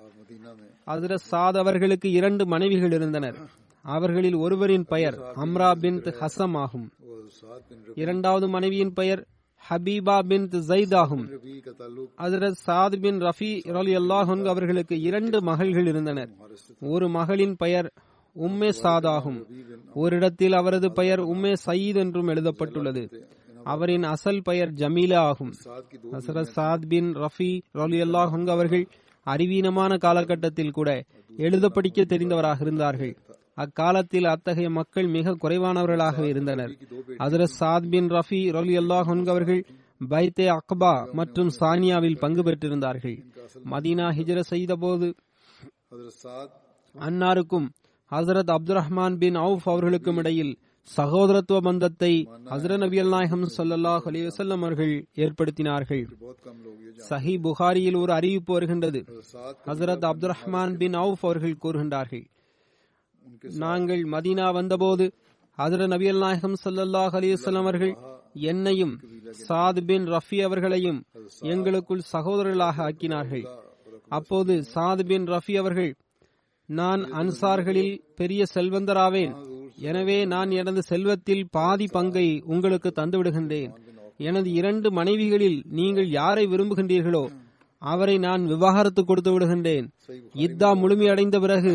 [0.83, 3.35] அதிர சாத் அவர்களுக்கு இரண்டு மனைவிகள் இருந்தனர்.
[3.81, 6.91] அவர்களில் ஒருவரின் பெயர் அம்ரா பின் ஹசம் ஆகும்.
[7.95, 9.27] இரண்டாவது மனைவியின் பெயர்
[9.69, 11.29] ஹபீபா பின் ஜயித் ஆகும்.
[12.17, 16.29] அதிரத் சாத் பின் ரஃபி அலி அல்லாஹன் அவர்களுக்கு இரண்டு மகள்கள் இருந்தனர்.
[16.81, 17.91] ஒரு மகளின் பெயர்
[18.35, 19.47] உம்மே சாத் ஆகும்.
[19.93, 23.27] ஓரிடத்தில் அவரது பெயர் உம்மே சயீத் என்றும் எழுதப்பட்டுள்ளது.
[23.73, 25.53] அவரின் அசல் பெயர் ஜமீலா ஆகும்.
[26.13, 28.85] ஹசரத் சாத் பின் ரஃபி ரலியல்லாஹ் அவர்கள்
[29.25, 30.89] அறிவீனமான காலகட்டத்தில் கூட
[31.37, 33.13] எழுத படிக்க தெரிந்தவராக இருந்தார்கள்.
[33.63, 36.73] அக்காலத்தில் அத்தகைய மக்கள் மிக குறைவானவர்களாக இருந்தனர்.
[37.23, 39.61] ஹசரத் சாத் பின் ரஃபி ரலியல்லாஹ் அவர்கள்
[40.11, 43.17] பைத்தே அக்பா மற்றும் சானியாவில் பங்கு பெற்றிருந்தார்கள்.
[43.73, 45.07] மதீனா ஹிஜர செய்த போது
[46.95, 47.67] அன்னாருக்கும்
[48.11, 50.53] ஹசரத் அப்துல் ரஹ்மான் பின் அவுஃப் அவர்களுக்கும் இடையில்
[50.97, 56.07] சகோதரத்துவ பந்தத்தை ஹசர நபி நாயகம் சல்லாஹ் அலிவசல்லம் அவர்கள் ஏற்படுத்தினார்கள்.
[57.09, 59.05] சஹி புகாரியில் ஒரு அறிவிப்பு வருகின்றது.
[59.65, 62.25] ஹசரத் அப்துல் ரஹ்மான் பின் அவுப் அவர்கள் கூறுகின்றார்கள்.
[63.41, 65.13] நாங்கள் மதீனா வந்தபோது
[65.57, 67.95] ஹசர நபி நாயகம் சல்லாஹ் அலிவசல்லம் அவர்கள்
[68.33, 68.99] என்னையும்
[69.47, 71.03] சாத் பின் ரஃபி அவர்களையும்
[71.39, 73.45] எங்களுக்குள் சகோதரர்களாக ஆக்கினார்கள்.
[74.07, 75.95] அப்போது சாத் பின் ரஃபி அவர்கள்
[76.65, 79.53] நான் அன்சார்களில் பெரிய செல்வந்தராவேன்.
[79.77, 83.71] எனவே நான் எனது செல்வத்தில் பாதி பங்கை உங்களுக்கு தந்துவிடுகின்றேன்.
[84.17, 87.23] எனது இரண்டு மனைவிகளில் நீங்கள் யாரை விரும்புகின்றீர்களோ
[87.81, 89.87] அவரை நான் விவாகரத்து கொடுத்து விடுகின்றேன்.
[90.45, 91.73] இத்தா முழுமையடைந்த பிறகு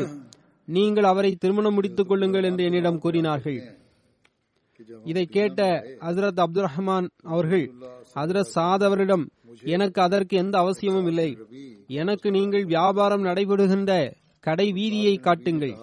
[0.69, 3.61] நீங்கள் அவரை திருமணம் முடித்துக் கொள்ளுங்கள் என்று என்னிடம் கூறினார்கள்.
[5.05, 5.61] இதை கேட்ட
[6.01, 7.67] ஹசரத் அப்துல் ரஹ்மான் அவர்கள்
[8.17, 9.25] ஹசரத் சாத் அவரிடம்
[9.75, 11.31] எனக்கு அதற்கு எந்த அவசியமும் இல்லை.
[12.01, 13.93] எனக்கு நீங்கள் வியாபாரம் நடைபெறுகின்ற
[14.41, 15.77] கடை வீதியை காட்டுங்கள்.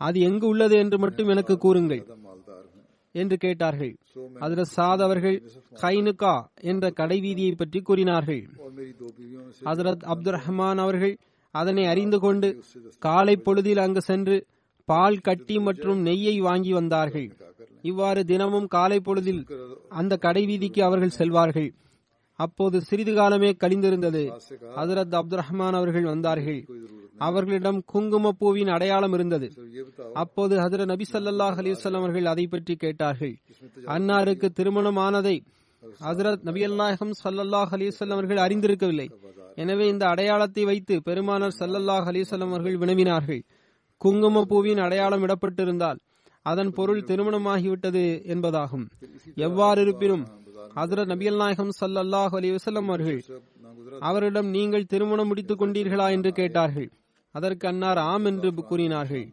[0.00, 2.02] அது எங்கு உள்ளது என்று மட்டும் எனக்கு கூறுங்கள்.
[3.12, 3.94] என்று கேட்டார்கள்.
[4.38, 5.38] அதில் சாத் அவர்கள்
[5.82, 8.42] கைனுகா என்ற கடை பற்றி கூறினார்கள்.
[9.64, 11.14] அதிரத் அப்துல் ரஹ்மான் அவர்கள்
[11.54, 12.48] அதனை அறிந்து கொண்டு
[12.98, 14.36] காலை பொழுதில் அங்கு சென்று
[14.84, 17.28] பால் கட்டி மற்றும் நெய்யை வாங்கி வந்தார்கள்.
[17.82, 19.42] இவ்வாறு தினமும் காலை பொழுதில்
[19.88, 21.70] அந்த கடைவீதிக்கு அவர்கள் செல்வார்கள்.
[22.44, 24.22] அப்போது சிறிது காலமே கழிந்திருந்தது.
[24.78, 26.60] ஹசரத் அப்துல் ரஹ்மான் அவர்கள் வந்தார்கள்.
[27.18, 29.48] அவர்களிடம் குங்கும பூவின் அடையாளம் இருந்தது.
[30.22, 33.34] அப்போது ஹசரத் நபி சல்லாஹ் அலிவசல்லாம் அவர்கள் அதை பற்றி கேட்டார்கள்.
[33.96, 35.36] அன்னாருக்கு திருமணம் ஆனதை
[36.06, 39.08] ஹசரத் நபி அல்லாஹம் சல்லாஹ் அலிவசல்லாம் அவர்கள் அறிந்திருக்கவில்லை.
[39.54, 43.42] எனவே இந்த அடையாளத்தை வைத்து பெருமானர் சல்லல்லாஹ் அலிசல்லாம் அவர்கள் வினவினார்கள்.
[44.00, 45.98] குங்கும பூவின் அடையாளம் இடப்பட்டிருந்தால்
[46.46, 48.02] அதன் பொருள் திருமணமாகிவிட்டது
[48.34, 48.84] என்பதாகும்.
[49.46, 50.22] எவ்வாறு இருப்பினும்
[50.78, 53.20] ஹசரத் நபியல் நாயகம் சல்லாஹ் அலி வசல்லம் அவர்கள்
[54.00, 56.88] அவரிடம் நீங்கள் திருமணம் முடித்துக் கொண்டீர்களா என்று கேட்டார்கள்.
[57.32, 59.26] அதற்கு அன்னார் ஆம் என்று கூறினார்கள்.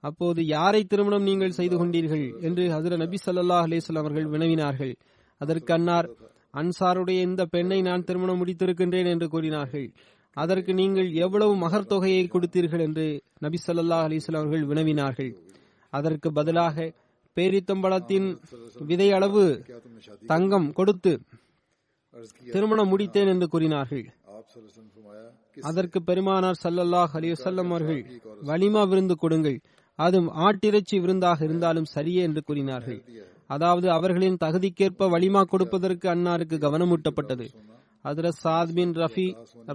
[0.00, 2.40] அப்போது யாரை திருமணம் நீங்கள் செய்து கொண்டீர்கள்?
[2.40, 4.94] என்று ஹசரத் நபி சல்லாஹ் அலிஸ்லாம் அவர்கள் வினவினார்கள்.
[5.38, 6.08] அதற்கு அன்னார்
[6.54, 9.86] அன்சாருடைய இந்த பெண்ணை நான் திருமணம் முடித்திருக்கின்றேன் என்று கூறினார்கள்.
[10.32, 12.80] அதற்கு நீங்கள் எவ்வளவு மகர் தொகையை கொடுத்தீர்கள்?
[12.80, 13.06] என்று
[13.38, 15.32] நபி சல்லா அலிஸ்லாம் அவர்கள் வினவினார்கள்.
[15.90, 16.92] அதற்கு பதிலாக
[17.36, 18.28] பேரித்தம்பளத்தின்
[18.88, 19.44] விதை அளவு
[20.32, 21.12] தங்கம் கொடுத்து
[22.54, 24.04] திருமணம் முடித்தேன் என்று கூறினார்கள்.
[25.70, 28.02] அதற்கு பெருமானார் சல்லல்லாஹ் அலிவசல்லம் அவர்கள்
[28.50, 29.58] வலிமா விருந்து கொடுங்கள்.
[29.98, 33.00] அது ஆட்டிறைச்சி விருந்தாக இருந்தாலும் சரியே என்று கூறினார்கள்.
[33.54, 37.46] அதாவது அவர்களின் தகுதிக்கேற்ப வலிமா கொடுப்பதற்கு அன்னாருக்கு கவனமூட்டப்பட்டது.
[38.04, 39.26] அதர சாத் பின் ரஃபி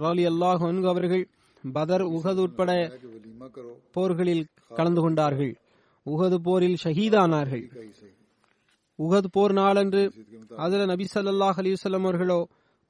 [0.04, 1.24] ரலி அல்லாஹ் அவர்கள்
[1.64, 2.70] பதர் உகது உட்பட
[3.94, 4.44] போர்களில்
[4.78, 5.52] கலந்து கொண்டார்கள்.
[6.06, 7.64] உகது போரில் ஷஹீதானார்கள்.
[8.98, 10.02] உகது போர் நாளன்று
[10.64, 12.40] அதில் நபி சல்லாஹ் அலிவசல்லம் அவர்களோ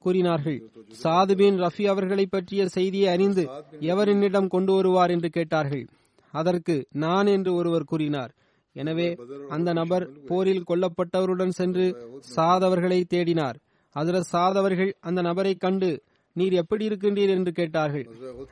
[0.03, 0.59] கூறினார்கள்
[1.01, 3.43] சாது பின் ரஃபி அவர்களை பற்றிய செய்தியை அறிந்து
[3.91, 5.85] எவர் என்னிடம் கொண்டு வருவார் என்று கேட்டார்கள்.
[6.33, 8.31] அதற்கு நான் என்று ஒருவர் கூறினார்.
[8.75, 9.07] எனவே
[9.55, 11.85] அந்த நபர் போரில் கொல்லப்பட்டவருடன் சென்று
[12.35, 13.57] சாதவர்களை தேடினார்.
[13.95, 15.89] அதில் சாதவர்கள் அந்த நபரை கண்டு
[16.35, 17.33] நீர் எப்படி இருக்கின்றீர்?
[17.37, 18.05] என்று கேட்டார்கள்.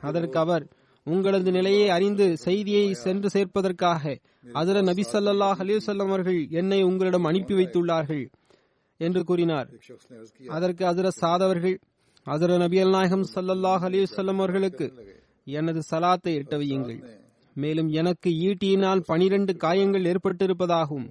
[0.08, 0.64] அதற்கு அவர்
[1.06, 4.02] உங்களது நிலையை அறிந்து செய்தியை சென்று சேர்ப்பதற்காக.
[4.60, 8.24] அதர நபி சல்லா அலிசல்லம் அவர்கள் என்னை உங்களிடம் அனுப்பி வைத்துள்ளார்கள்
[9.00, 9.68] என்று கூறினார்.
[10.56, 11.76] அதற்கு அதர சாதவர்கள்
[12.26, 14.86] அதர நபி அல் நாயகம் சல்லல்லாஹ் அலிசல்லம் அவர்களுக்கு
[15.46, 17.00] எனது சலாத்தை எட்டவையுங்கள்
[17.56, 21.06] மேலும் எனக்கு ஈட்டியினால் பனிரெண்டு காயங்கள் ஏற்பட்டிருப்பதாகவும்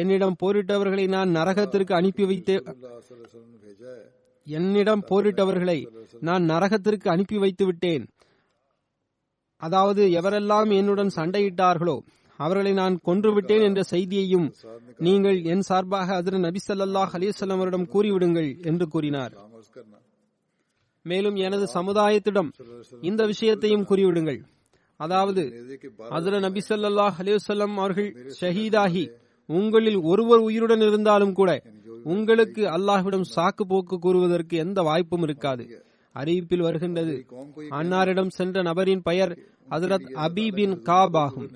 [0.00, 2.56] என்னிடம் போரிட்டவர்களை நான் நரகத்திற்கு அனுப்பி வைத்து
[4.46, 5.78] என்னிடம் போரிட்டவர்களை
[6.28, 8.04] நான் நரகத்திற்கு அனுப்பி வைத்து விட்டேன்.
[9.62, 11.96] அதாவது எவரெல்லாம் என்னுடன் சண்டையிட்டார்களோ
[12.40, 14.46] அவர்களை நான் கொன்றுவிட்டேன் என்ற செய்தியையும்
[15.06, 19.32] நீங்கள் என் சார்பாக அதிர் நபிசல்லாஹ் அலிசல்லாம் அவரிடம் கூறிவிடுங்கள் என்று கூறினார்.
[21.06, 22.48] மேலும் எனது சமுதாயத்திடம்
[23.10, 24.40] இந்த விஷயத்தையும் கூறிவிடுங்கள்.
[25.00, 25.42] அதாவது
[26.16, 29.04] அதிர நபி சல்லாஹ் அலிவசல்லம் அவர்கள் ஷஹீதாகி
[29.48, 31.50] உங்களில் ஒருவர் உயிருடன் இருந்தாலும் கூட
[32.14, 35.64] உங்களுக்கு அல்லாஹ்விடம் சாக்கு போக்கு கூறுவதற்கு எந்த வாய்ப்பும் இருக்காது.
[36.14, 37.14] அறிவிப்பில் வருகின்றது.
[37.78, 39.32] அன்னாரிடம் சென்ற நபரின் பெயர்
[39.70, 41.48] ஹஜரத் அபி பின் காப் ஆகும்.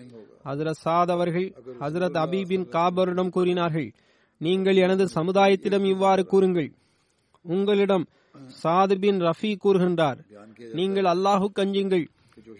[0.45, 1.49] ஹஜரத் சாத் அவர்கள்
[1.81, 3.89] ஹஜரத் அபி பின் காபரிடம் கூறினார்கள்
[4.41, 6.71] நீங்கள் எனது சமுதாயத்திடம் இவ்வாறு கூறுங்கள்.
[7.45, 8.05] உங்களிடம்
[8.63, 10.19] சாத் பின் ரஃபி கூறுகின்றார்.
[10.73, 12.07] நீங்கள் அல்லாஹு கஞ்சுங்கள்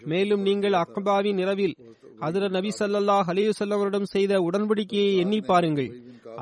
[0.03, 1.75] மேலும் நீங்கள் அக்பாவின் இரவில்
[2.21, 5.89] ஹஜரத் நபி வஸல்லம் அவரிடம் செய்த உடன்படிக்கையை எண்ணி பாருங்கள்.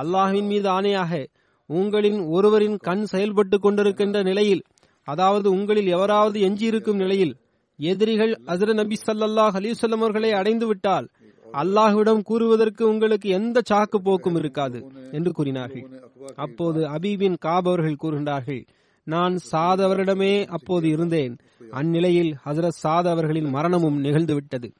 [0.01, 1.23] அல்லாஹ்வின் மீது ஆணையாக
[1.69, 4.63] உங்களின் ஒருவரின் கண் செயல்பட்டு கொண்டிருக்கின்ற நிலையில்
[5.03, 7.35] அதாவது உங்களில் எவராவது எஞ்சியிருக்கும் நிலையில்
[7.79, 11.09] எதிரிகள் அசர நபி சல்லாஹ் அலிசல்லம் அவர்களை அடைந்து விட்டால்
[11.53, 14.79] அல்லாஹுவிடம் கூறுவதற்கு உங்களுக்கு எந்த சாக்கு போக்கும் இருக்காது
[15.11, 15.85] என்று கூறினார்கள்.
[16.35, 18.65] அப்போது அபீபின் காப் அவர்கள் கூறுகின்றார்கள்
[19.03, 21.37] நான் சாதவரிடமே அப்போது இருந்தேன்.
[21.71, 24.73] அந்நிலையில் ஹசரத் சாத் அவர்களின் மரணமும் நிகழ்ந்து விட்டது.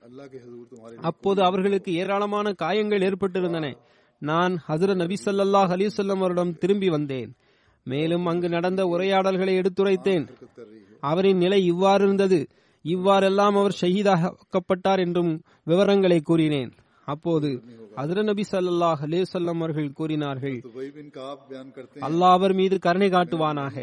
[1.01, 3.75] அப்போது அவர்களுக்கு ஏராளமான காயங்கள் ஏற்பட்டிருந்தன.
[4.21, 7.35] நான் ஹசரத் நபி சல்லாஹ் அலிசல்லம் திரும்பி வந்தேன்.
[7.85, 10.25] மேலும் அங்கு நடந்த உரையாடல்களை எடுத்துரைத்தேன்.
[11.03, 12.39] அவரின் நிலை இவ்வாறு இருந்தது
[12.85, 15.31] இவ்வாறெல்லாம் அவர் ஷஹீதாக்கப்பட்டார் என்றும்
[15.71, 16.71] விவரங்களை கூறினேன்.
[17.13, 17.49] அப்போது
[18.01, 20.57] அதிர நபி சல்லாஹ் அலேசல்லம் அவர்கள் கூறினார்கள்
[22.07, 23.75] அல்லாஹ் அவர் மீது கருணை காட்டுவானாக.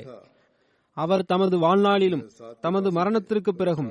[0.97, 2.25] அவர் தமது வாழ்நாளிலும்
[2.65, 3.91] தமது மரணத்திற்கு பிறகும்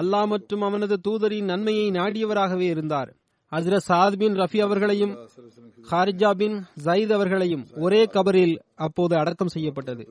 [0.00, 3.10] அல்லாஹ் மற்றும் அவனது தூதரின் நன்மையை நாடியவராகவே இருந்தார்.
[3.52, 5.12] ஹசரத் சாத் பின் ரஃபி அவர்களையும்
[5.88, 10.04] ஹாரிஜா பின் ஜயீத் அவர்களையும் ஒரே கபரில் அப்போது அடக்கம் செய்யப்பட்டது.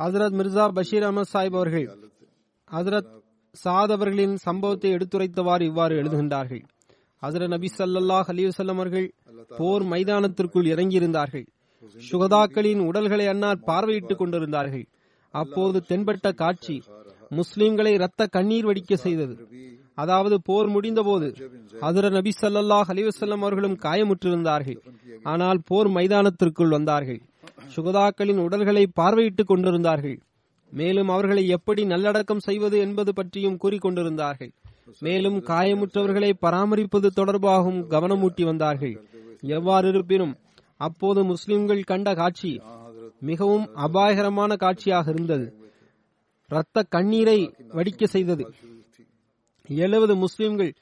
[0.00, 1.86] ஹசரத் மிர்சா பஷீர் அஹமத் சாஹிப் அவர்கள்
[2.70, 3.10] ஹசரத்
[3.54, 6.62] சாத் அவர்களின் சம்பவத்தை எடுத்துரைத்தவாறு இவ்வாறு எழுதுகின்றார்கள்
[7.22, 9.08] ஹசரத் நபி சல்லாஹ் அலிவசல்லம் அவர்கள்
[9.50, 11.46] போர் மைதானத்திற்குள் இறங்கியிருந்தார்கள்
[12.10, 14.84] சுகதாக்களின் உடல்களை அன்னார் பார்வையிட்டுக் கொண்டிருந்தார்கள்
[15.34, 16.76] அப்போது தென்பட்ட காட்சி
[17.30, 19.34] முஸ்லிம்களை இரத்த கண்ணீர் வடிக்க செய்தது
[19.98, 21.26] அதாவது போர் முடிந்தபோது
[21.80, 24.78] ஹஜரத் நபி சல்லாஹ் அலிவசல்லம் அவர்களும் காயமுற்றிருந்தார்கள்.
[25.22, 27.20] ஆனால் போர் மைதானத்திற்குள் வந்தார்கள்.
[27.76, 30.16] சுகதாக்களின் உடல்களை பார்வையிட்டுக் கொண்டிருந்தார்கள்.
[30.72, 34.52] மேலும் அவர்களை எப்படி நல்லடக்கம் செய்வது என்பது பற்றியும் கூறிக்கொண்டிருந்தார்கள்
[35.00, 38.94] மேலும் காயமுற்றவர்களை பராமரிப்பது தொடர்பாகவும் கவனமூட்டி வந்தார்கள்.
[39.56, 40.34] எவ்வாறு இருப்பினும்
[40.80, 42.52] அப்போது முஸ்லிம்கள் கண்ட காட்சி
[43.20, 45.46] மிகவும் அபாயகரமான காட்சியாக இருந்தது.
[46.50, 48.44] இரத்த கண்ணீரை வடிக்க செய்தது.
[49.76, 50.74] எழுபது முஸ்லிம்கள்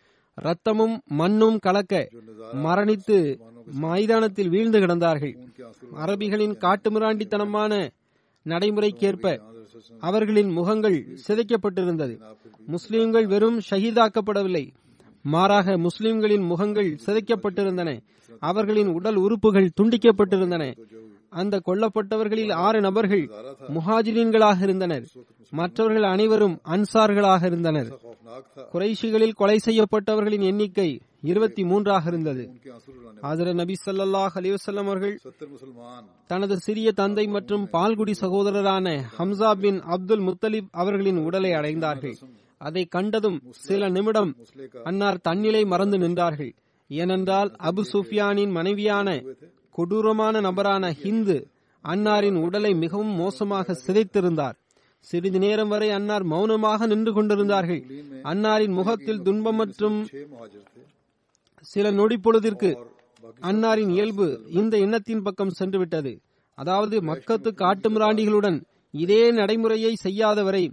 [0.42, 2.08] ரத்தமும் மண்ணும் கலக்க
[2.54, 5.34] மரணித்து மைதானத்தில் வீழ்ந்து கிடந்தார்கள்.
[5.94, 7.90] அரபிகளின் காட்டுமிராண்டித்தனமான
[8.44, 9.40] நடைமுறைக்கேற்ப
[9.98, 12.20] அவர்களின் முகங்கள் சிதைக்கப்பட்டிருந்தது.
[12.66, 14.70] முஸ்லிம்கள் வெறும் ஷஹீதாக்கப்படவில்லை.
[15.22, 18.00] மாறாக முஸ்லிம்களின் முகங்கள் சிதைக்கப்பட்டிருந்தன.
[18.38, 20.76] அவர்களின் உடல் உறுப்புகள் துண்டிக்கப்பட்டிருந்தன.
[21.30, 23.24] அந்த கொல்லப்பட்டவர்களில் ஆறு நபர்கள்
[23.74, 25.04] முஹாஜிரீன்களாக இருந்தனர்.
[25.50, 27.90] மற்றவர்கள் அனைவரும் அன்சார்களாக இருந்தனர்.
[28.72, 32.44] குறைஷிகளில் கொலை செய்யப்பட்டவர்களின் எண்ணிக்கை இருபத்தி மூன்றாக இருந்தது.
[33.20, 35.16] ஆதர நபி சல்லாஹ் அலிவசல்லம் அவர்கள்
[36.26, 38.86] தனது சிறிய தந்தை மற்றும் பால்குடி சகோதரரான
[39.18, 42.16] ஹம்சா பின் அப்துல் முத்தலிப் அவர்களின் உடலை அடைந்தார்கள்.
[42.58, 44.32] அதை கண்டதும் சில நிமிடம்
[44.84, 46.52] அன்னார் தன்னிலை மறந்து நின்றார்கள்.
[46.90, 49.08] ஏனென்றால் அபு சுஃபியானின் மனைவியான
[49.76, 51.36] கொடூரமான நபரான ஹிந்து
[51.84, 54.56] அன்னாரின் உடலை மிகவும் மோசமாக சிதைத்திருந்தார்.
[55.06, 57.82] சிறிது நேரம் வரை அன்னார் மௌனமாக நின்று கொண்டிருந்தார்கள்.
[58.30, 59.98] அன்னாரின் முகத்தில் துன்பம் மற்றும்
[61.72, 62.70] சில நொடி பொழுதிற்கு
[63.50, 64.26] அன்னாரின் இயல்பு
[64.60, 66.12] இந்த எண்ணத்தின் பக்கம் சென்றுவிட்டது.
[66.58, 68.58] அதாவது மக்கத்து காட்டு மிராண்டிகளுடன்
[68.94, 70.64] இதே நடைமுறையை செய்யாதவரை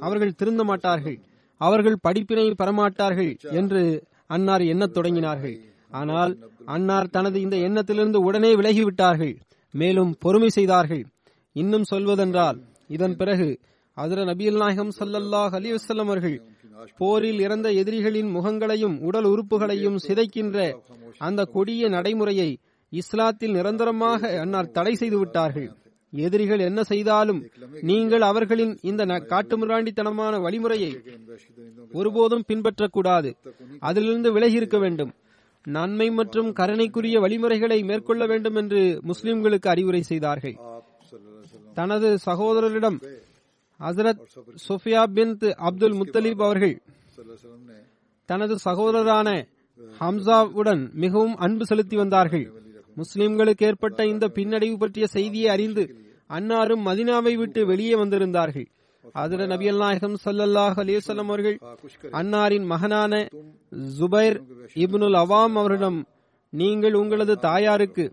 [0.00, 1.18] அவர்கள் திருந்த மாட்டார்கள்.
[1.60, 3.30] அவர்கள் படிப்பினை பெறமாட்டார்கள்
[3.60, 3.82] என்று
[4.26, 5.56] அன்னார் எண்ணத் தொடங்கினார்கள்.
[6.00, 6.32] ஆனால்
[6.74, 9.34] அன்னார் தனது இந்த எண்ணத்திலிருந்து உடனே விலகிவிட்டார்கள்.
[9.74, 11.04] மேலும் பொறுமை செய்தார்கள்.
[11.56, 12.58] இன்னும் சொல்வதென்றால்
[12.96, 13.48] இதன் பிறகு
[13.96, 16.36] ஹஜரத் நபிகள் நாயகம் ஸல்லல்லாஹு அலைஹி வஸல்லம் அவர்கள்
[17.00, 20.58] போரில் இறந்த எதிரிகளின் முகங்களையும் உடல் உறுப்புகளையும் சிதைக்கின்ற
[21.26, 22.50] அந்த கொடிய நடைமுறையை
[22.92, 25.68] இஸ்லாத்தில் நிரந்தரமாக அன்னார் தடை செய்து விட்டார்கள்.
[26.12, 27.40] எதிரிகள் என்ன செய்தாலும்
[27.90, 30.90] நீங்கள் அவர்களின் இந்த காட்டுமிராண்டித்தனமான வழிமுறையை
[31.98, 33.30] ஒருபோதும் பின்பற்றக்கூடாது.
[33.88, 35.12] அதிலிருந்து விலகி இருக்க வேண்டும்.
[35.66, 40.56] நன்மை மற்றும் கருணைக்குரிய வழிமுறைகளை மேற்கொள்ள வேண்டும் என்று முஸ்லிம்களுக்கு அறிவுரை செய்தார்கள்.
[41.74, 42.98] தனது சகோதரரிடம்
[43.80, 44.20] ஹசரத்
[44.66, 45.32] சுஃபியா பின்
[45.68, 46.74] அப்துல் முத்தலீப் அவர்கள்
[48.28, 49.28] தனது சகோதரரான
[50.00, 52.46] ஹம்சாவுடன் மிகவும் அன்பு செலுத்தி வந்தார்கள்.
[52.96, 55.84] முஸ்லிம்களுக்கு ஏற்பட்ட இந்த பின்னடைவு பற்றிய செய்தியை அறிந்து
[56.28, 58.66] அன்னாரும் மதினாவை விட்டு வெளியே வந்திருந்தார்கள்.
[59.12, 61.56] அதில் நபியல் நாயகம் ஸல்லல்லாஹு அலைஹி வஸல்லம் அவர்கள்
[62.20, 63.12] அன்னாரின் மகனான
[63.98, 64.38] ஜுபைர்
[64.84, 65.98] இப்னுல் அவாம் அவரிடம்
[66.52, 68.06] நீங்கள் உங்களது தாயாருக்கு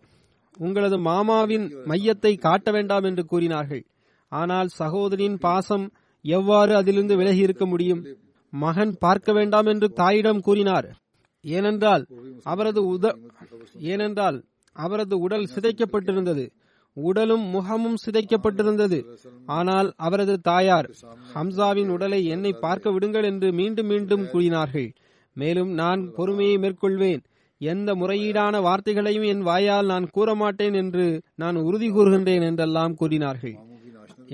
[0.57, 3.83] உங்களது மாமாவின் மையத்தை காட்ட வேண்டாம் என்று கூறினார்கள்.
[4.31, 5.85] ஆனால் சகோதரின் பாசம்
[6.25, 8.01] எவ்வாறு அதிலிருந்து விலகி இருக்க முடியும்?
[8.53, 10.87] மகன் பார்க்க வேண்டாம் என்று தாயிடம் கூறினார்.
[11.45, 12.03] ஏனென்றால்
[12.43, 13.13] அவரது உத
[13.91, 14.37] ஏனென்றால்
[14.75, 16.45] அவரது உடல் சிதைக்கப்பட்டிருந்தது.
[16.97, 18.99] உடலும் முகமும் சிதைக்கப்பட்டிருந்தது.
[19.57, 20.87] ஆனால் அவரது தாயார்
[21.35, 24.89] ஹம்சாவின் உடலை என்னை பார்க்க விடுங்கள் என்று மீண்டும் மீண்டும் கூறினார்கள்.
[25.35, 27.21] மேலும் நான் பொறுமையை மேற்கொள்வேன்.
[27.61, 33.55] எந்த முறையீடான வார்த்தைகளையும் என் வாயால் நான் கூற மாட்டேன் என்று நான் உறுதி கூறுகின்றேன் என்றெல்லாம் கூறினார்கள்.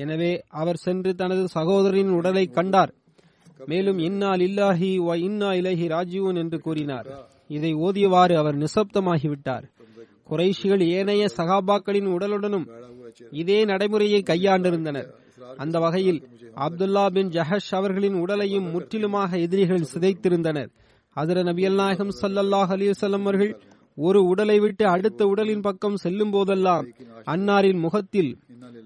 [0.04, 0.32] எனவே
[0.62, 2.92] அவர் சென்று தனது சகோதரின் உடலை கண்டார்.
[3.66, 7.08] மேலும் இன்னால் இல்லாஹி வ இன்னா இலஹி ராஜீவன் என்று கூறினார்.
[7.50, 9.66] இதை ஓதியவாறு அவர் நிசப்தமாகிவிட்டார்.
[10.30, 12.66] குறைஷிகள் ஏனைய சகாபாக்களின் உடலுடனும்
[13.32, 15.08] இதே நடைமுறையை கையாண்டிருந்தனர்.
[15.58, 16.20] அந்த வகையில்
[16.66, 20.70] அப்துல்லா பின் ஜஹஷ் அவர்களின் உடலையும் முற்றிலுமாக எதிரிகள் சிதைத்திருந்தனர்.
[21.16, 23.54] அதிர நபியல் நாயகம் சல்லல்லாஹ் அலிவசல்லம் அவர்கள்
[23.98, 26.88] ஒரு உடலை விட்டு அடுத்த உடலின் பக்கம் செல்லும் போதெல்லாம்
[27.26, 28.32] அன்னாரின் முகத்தில்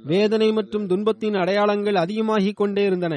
[0.03, 3.15] வேதனை மற்றும் துன்பத்தின் அடையாளங்கள் அதிகமாகிக் கொண்டே இருந்தன.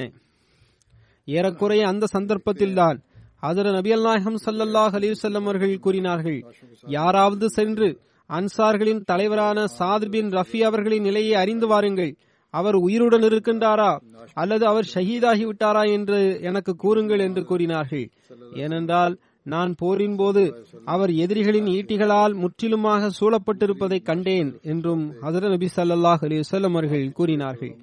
[1.28, 2.98] ஏறக்குறைய அந்த சந்தர்ப்பத்தில்தான்
[3.40, 6.38] அதிர நபியல் நாயகம் சல்லல்லாஹ் அலிவசல்லம் அவர்கள் கூறினார்கள்
[6.86, 7.88] யாராவது சென்று
[8.28, 12.16] அன்சார்களின் தலைவரான சாத் பின் ரஃபி அவர்களின் நிலையை அறிந்து வாருங்கள்.
[12.50, 14.00] அவர் உயிருடன் இருக்கின்றாரா?
[14.34, 18.10] அல்லது அவர் ஷஹீதாகி விட்டாரா என்று எனக்கு கூறுங்கள் என்று கூறினார்கள்.
[18.54, 26.70] ஏனென்றால் நான் போரின் போது அவர் எதிரிகளின் ஈட்டிகளால் முற்றிலுமாக சூழப்பட்டிருப்பதை கண்டேன் என்றும் ஹசரத் நபி சல்லாஹ் அலிவசல்லம்
[26.70, 27.76] அவர்கள் கூறினார்கள்.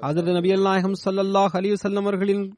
[0.00, 2.54] ஹசரத் நபி அல்நாயகம் சல்லாஹ் அலிவசல்லம் அவர்களின்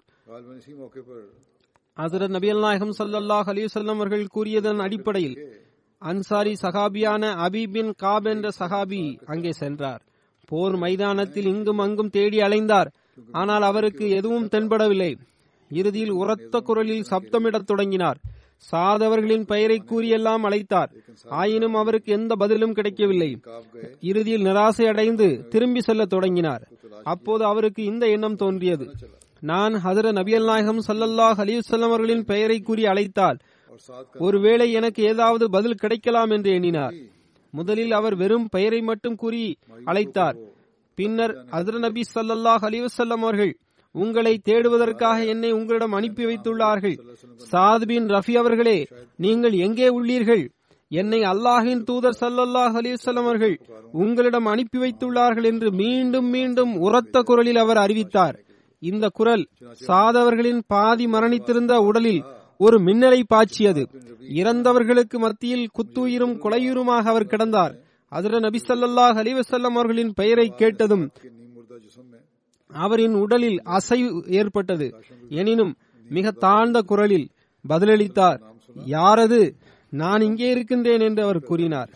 [1.97, 5.58] ஹசரத் நபி அல்நாயகம் சல்லாஹ் அலிவசல்லம் அவர்கள் கூறியதன் அடிப்படையில்
[5.99, 10.03] அன்சாரி சஹாபியான அபி பின் காப் என்ற சஹாபி அங்கே சென்றார்.
[10.45, 12.87] போர் மைதானத்தில் இங்கும் அங்கும் தேடி அலைந்தார்.
[13.33, 15.17] ஆனால் அவருக்கு எதுவும் தென்படவில்லை.
[15.71, 18.19] இறுதியில் உரத்த குரலில் சப்தமிடத் தொடங்கினார்.
[18.73, 20.91] சாதவர்களின் பெயரை கூறியெல்லாம் அழைத்தார்.
[21.29, 23.41] ஆயினும் அவருக்கு எந்த பதிலும் கிடைக்கவில்லை.
[24.01, 26.69] இறுதியில் நிராசை அடைந்து திரும்பி செல்ல தொடங்கினார்.
[27.05, 28.95] அப்போது அவருக்கு இந்த எண்ணம் தோன்றியது.
[29.41, 33.39] நான் ஹதர நபியல் நாயகம் சல்லல்லாஹ் அலிவசல்லம் அவர்களின் பெயரை கூறி அழைத்தால்
[34.19, 36.97] ஒருவேளை எனக்கு ஏதாவது பதில் கிடைக்கலாம் என்று எண்ணினார்.
[37.55, 39.45] முதலில் அவர் வெறும் பெயரை மட்டும் கூறி
[39.87, 40.37] அழைத்தார்.
[40.99, 43.53] பின்னர் ஹதர நபி சல்லாஹ் அலிவசல்லம் அவர்கள்
[43.95, 46.97] உங்களை தேடுவதற்காக என்னை உங்களிடம் அனுப்பி வைத்துள்ளார்கள்.
[47.53, 48.79] சாத் பின் ரஃபி அவர்களே
[49.25, 50.45] நீங்கள் எங்கே உள்ளீர்கள்?
[50.91, 53.57] என்னை அல்லாஹின் தூதர் சல்லல்லாஹ் அலிவசல்லம் அவர்கள்
[54.03, 58.37] உங்களிடம் அனுப்பி வைத்துள்ளார்கள் என்று மீண்டும் மீண்டும் உரத்த குரலில் அவர் அறிவித்தார்.
[58.83, 59.45] இந்த குரல்
[59.89, 62.23] சாதவர்களின் பாதி மரணித்திருந்த உடலில்
[62.61, 63.83] ஒரு மின்னலை பாய்ச்சியது.
[64.41, 67.75] இறந்தவர்களுக்கு மத்தியில் குத்துயிரும் கொலையுருமாக அவர் கிடந்தார்.
[68.13, 71.05] அதிர நபி சல்லாஹ் அலிவசல்லம் அவர்களின் பெயரை கேட்டதும்
[72.71, 74.89] அவரின் உடலில் அசைவு ஏற்பட்டது.
[75.41, 75.73] எனினும்
[76.09, 77.29] மிக தாழ்ந்த குரலில்
[77.65, 78.41] பதிலளித்தார்
[78.87, 79.41] யாரது?
[79.93, 81.91] நான் இங்கே இருக்கின்றேன் என்று அவர் கூறினார்.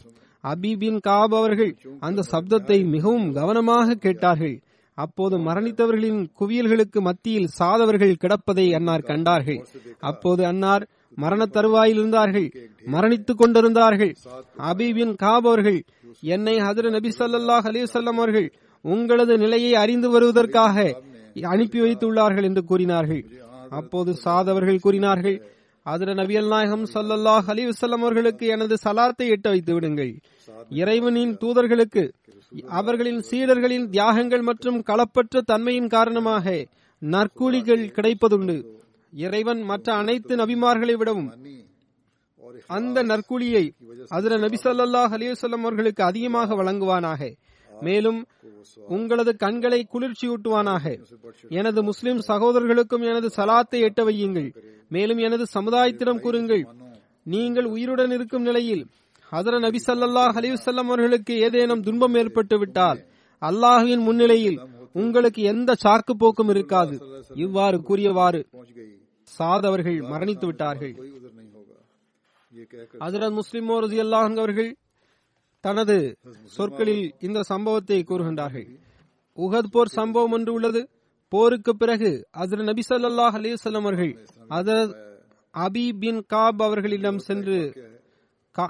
[0.45, 4.57] அபி பின் காப் அவர்கள் அந்த சப்தத்தை மிகவும் கவனமாக கேட்டார்கள்.
[4.99, 9.61] அப்போது மரணித்தவர்களின் குவியல்களுக்கு மத்தியில் சாதவர்கள் கிடப்பதை அன்னார் கண்டார்கள்.
[10.11, 10.85] அப்போது அன்னார்
[11.17, 12.49] மரண தருவாயில் இருந்தார்கள்
[12.87, 14.13] மரணித்துக் கொண்டிருந்தார்கள்.
[14.71, 15.81] அபிபின் காப் அவர்கள்
[16.35, 18.49] என்னை ஹதர நபி சல்லாஹ் அலிசல்லம் அவர்கள்
[18.85, 20.77] உங்களது நிலையை அறிந்து வருவதற்காக
[21.55, 23.23] அனுப்பி வைத்துள்ளார்கள் என்று கூறினார்கள்.
[23.71, 25.37] அப்போது சாதவர்கள் கூறினார்கள்
[25.87, 30.13] அதிர நபியல் நாயகம் ஸல்லல்லாஹு அலைஹி வஸல்லம் அவர்களுக்கு எனது சலாத்தை எட்ட வைத்து விடுங்கள்.
[30.81, 32.03] இறைவனின் தூதர்களுக்கு
[32.79, 36.47] அவர்களின் சீடர்களின் தியாகங்கள் மற்றும் களப்பற்ற தன்மையின் காரணமாக
[36.99, 38.57] நற்கூலிகள் கிடைப்பதுண்டு.
[39.13, 41.31] இறைவன் மற்ற அனைத்து நபிமார்களை விடவும்
[42.77, 43.65] அந்த நற்கூலியை
[44.09, 47.21] அதிர நபி சல்லாஹ் அலிவசல்லம் அவர்களுக்கு அதிகமாக வழங்குவானாக.
[47.71, 48.21] மேலும்
[48.97, 50.85] உங்களது கண்களை குளிர்ச்சியூட்டுவானாக.
[51.49, 54.51] எனது முஸ்லிம் சகோதரர்களுக்கும் எனது சலாத்தை எட்ட வையுங்கள்.
[54.89, 56.65] மேலும் எனது சமுதாயத்திடம் கூறுங்கள்.
[57.23, 58.85] நீங்கள் உயிருடன் இருக்கும் நிலையில்
[59.33, 62.99] ஹதர நபி சல்லாஹ் அலிவசல்லம் அவர்களுக்கு ஏதேனும் துன்பம் ஏற்பட்டு விட்டால்
[63.43, 64.59] அல்லாஹுவின் முன்னிலையில்
[64.93, 66.95] உங்களுக்கு எந்த சாக்கு போக்கும் இருக்காது.
[67.35, 68.41] இவ்வாறு கூறியவாறு
[69.39, 70.95] சாதவர்கள் மரணித்து விட்டார்கள்.
[73.03, 74.71] ஹசரத் முஸ்லிம் ரசி அல்லாஹ் அவர்கள்
[75.65, 75.97] தனது
[76.57, 78.67] சொற்களில் இந்த சம்பவத்தை கூறுகின்றார்கள்.
[79.39, 80.83] உகத் போர் சம்பவம் ஒன்று உள்ளது.
[81.33, 84.13] போருக்கு பிறகு அசர நபி சல்லாஹ் அலிசல்லம் அவர்கள்
[85.55, 87.59] அபி பின் காப் அவர்களிடம் சென்று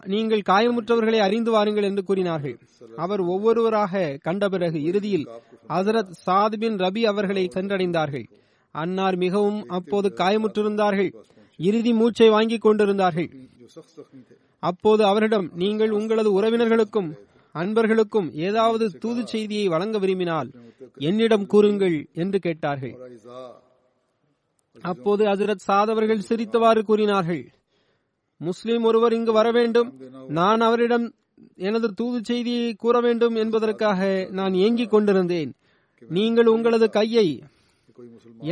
[0.05, 2.59] நீங்கள் காயமுற்றவர்களை அறிந்து வாருங்கள் என்று கூறினார்கள்.
[2.97, 5.28] அவர் ஒவ்வொருவராக கண்ட பிறகு இறுதியில்
[5.68, 8.26] ஹசரத் சாத் பின் ரபி அவர்களை சென்றடைந்தார்கள்.
[8.70, 11.11] அன்னார் மிகவும் அப்போது காயமுற்றிருந்தார்கள்.
[11.57, 13.30] இறுதி மூச்சை வாங்கிக் கொண்டிருந்தார்கள்.
[14.59, 17.11] அப்போது அவரிடம் நீங்கள் உங்களது உறவினர்களுக்கும்
[17.55, 20.51] அன்பர்களுக்கும் ஏதாவது தூது செய்தியை வழங்க விரும்பினால்
[20.99, 22.95] என்னிடம் கூறுங்கள் என்று கேட்டார்கள்.
[24.83, 27.53] அப்போது ஹசரத் சாதவர்கள் சிரித்தவாறு கூறினார்கள்.
[28.49, 29.88] முஸ்லிம் ஒருவர் இங்கு வர வேண்டும்.
[30.38, 31.07] நான் அவரிடம்
[31.68, 34.01] எனது தூது செய்தியை கூற வேண்டும் என்பதற்காக
[34.38, 35.51] நான் ஏங்கிக் கொண்டிருந்தேன்.
[36.09, 37.28] நீங்கள் உங்களது கையை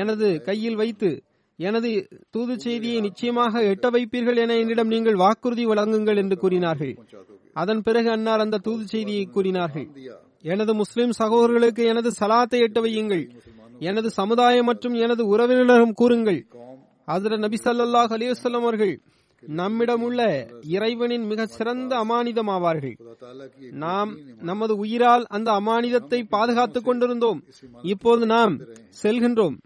[0.03, 1.11] எனது கையில் வைத்து
[1.59, 1.89] எனது
[2.35, 6.93] தூது செய்தியை நிச்சயமாக எட்ட வைப்பீர்கள் என என்னிடம் நீங்கள் வாக்குறுதி வழங்குங்கள் என்று கூறினார்கள்.
[7.63, 9.87] அதன் பிறகு அன்னார் அந்த தூது செய்தியை கூறினார்கள்.
[10.53, 13.25] எனது முஸ்லிம் சகோதரர்களுக்கு எனது சலாத்தை எட்ட வையுங்கள்.
[13.89, 16.41] எனது சமுதாயம் மற்றும் எனது உறவினரும் கூறுங்கள்.
[17.09, 18.95] அதில் நபி சல்லாஹ் அலிவசல்லம் அவர்கள்
[19.43, 20.21] நம்மிடமுள்ள
[20.63, 22.97] இறைவனின் மிக சிறந்த அமானிதம் ஆவார்கள்
[23.71, 27.43] நாம் நமது உயிரால் அந்த அமானிதத்தை பாதுகாத்துக் கொண்டிருந்தோம்.
[27.83, 28.59] இப்போது நாம்
[29.03, 29.57] செல்கின்றோம்.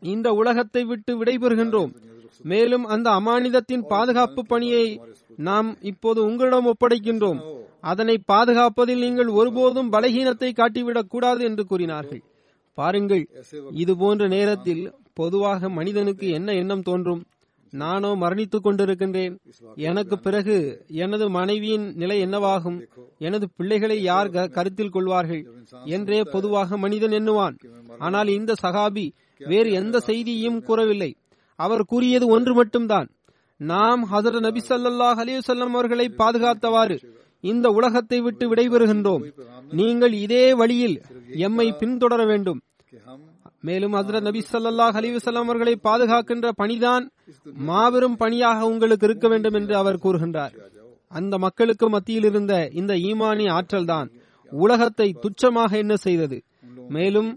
[0.00, 1.92] இந்த உலகத்தை விட்டு விடைபெறுகின்றோம்.
[2.42, 5.00] மேலும் அந்த அமானிதத்தின் பாதுகாப்பு பணியை
[5.36, 7.40] நாம் இப்போது உங்களிடம் ஒப்படைக்கின்றோம்.
[7.80, 12.22] அதனை பாதுகாப்பதில் நீங்கள் ஒருபோதும் பலகீனத்தை காட்டிவிடக் கூடாது என்று கூறினார்கள்.
[12.74, 13.24] பாருங்கள்
[13.70, 17.22] இது போன்ற நேரத்தில் பொதுவாக மனிதனுக்கு என்ன எண்ணம் தோன்றும்?
[17.82, 19.34] நானோ மரணித்துக் கொண்டிருக்கின்றேன்.
[19.88, 20.56] எனக்கு பிறகு
[21.04, 22.78] எனது மனைவியின் நிலை என்னவாகும்?
[23.18, 25.42] எனது பிள்ளைகளை யார் கருத்தில் கொள்வார்கள்?
[25.96, 27.56] என்றே பொதுவாக மனிதன் எண்ணுவான்.
[27.98, 29.06] ஆனால் இந்த சகாபி
[29.40, 31.10] வேறு எந்த செய்தியும் கூறவில்லை.
[31.58, 33.08] அவர் கூறியது ஒன்று மட்டும்தான்.
[33.60, 36.96] நாம் ஹசரத் நபி சல்லாஹ் அலிவசல்லம் அவர்களை பாதுகாத்தவாறு
[37.44, 39.24] இந்த உலகத்தை விட்டு விடைபெறுகின்றோம்.
[39.72, 40.96] நீங்கள் இதே வழியில்
[41.46, 42.60] எம்மை பின்தொடர வேண்டும்.
[43.66, 47.04] மேலும் ஹசரத் நபி சல்லாஹ் அலிவசல்லாம் அவர்களை பாதுகாக்கின்ற பணிதான்
[47.68, 50.54] மாபெரும் பணியாக உங்களுக்கு இருக்க வேண்டும் என்று அவர் கூறுகின்றார்.
[51.12, 54.08] அந்த மக்களுக்கு மத்தியில் இருந்த இந்த ஈமானி ஆற்றல்தான்
[54.52, 56.38] உலகத்தை துச்சமாக என்ன செய்தது.
[56.88, 57.30] மேலும்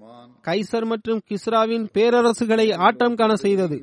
[0.48, 3.78] கைசர் மற்றும் கிஸ்ராவின் பேரரசுகளை ஆட்டம் காண செய்தது.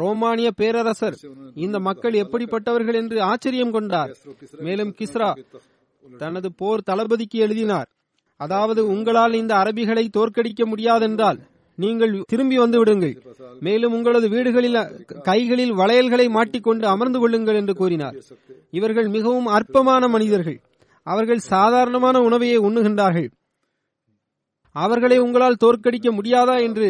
[0.00, 1.16] ரோமானிய பேரரசர்
[1.64, 4.12] இந்த மக்கள் எப்படிப்பட்டவர்கள் என்று ஆச்சரியம் கொண்டார்.
[4.66, 5.30] மேலும் கிஸ்ரா
[6.18, 7.88] தனது போர் தளபதிக்கு எழுதினார்.
[8.40, 11.38] அதாவது உங்களால் இந்த அரபிகளை தோற்கடிக்க முடியாதென்றால்
[11.82, 13.14] நீங்கள் திரும்பி வந்து விடுங்கள்
[13.66, 14.78] மேலும் உங்களது வீடுகளில்
[15.28, 18.16] கைகளில் வளையல்களை மாட்டிக்கொண்டு அமர்ந்து கொள்ளுங்கள் என்று கூறினார்.
[18.78, 20.58] இவர்கள் மிகவும் அற்பமான மனிதர்கள்.
[21.06, 23.28] அவர்கள் சாதாரணமான உணவையே உண்ணுகின்றார்கள்.
[24.76, 26.88] அவர்களை உங்களால் தோற்கடிக்க முடியாதா என்று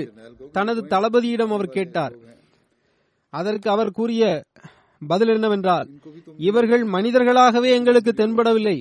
[0.53, 2.14] தனது தளபதியிடம் அவர் கேட்டார்.
[3.32, 4.22] அதற்கு அவர் கூறிய
[5.03, 5.89] பதில் என்னவென்றால்
[6.49, 8.78] இவர்கள் மனிதர்களாகவே எங்களுக்கு தென்படவில்லை.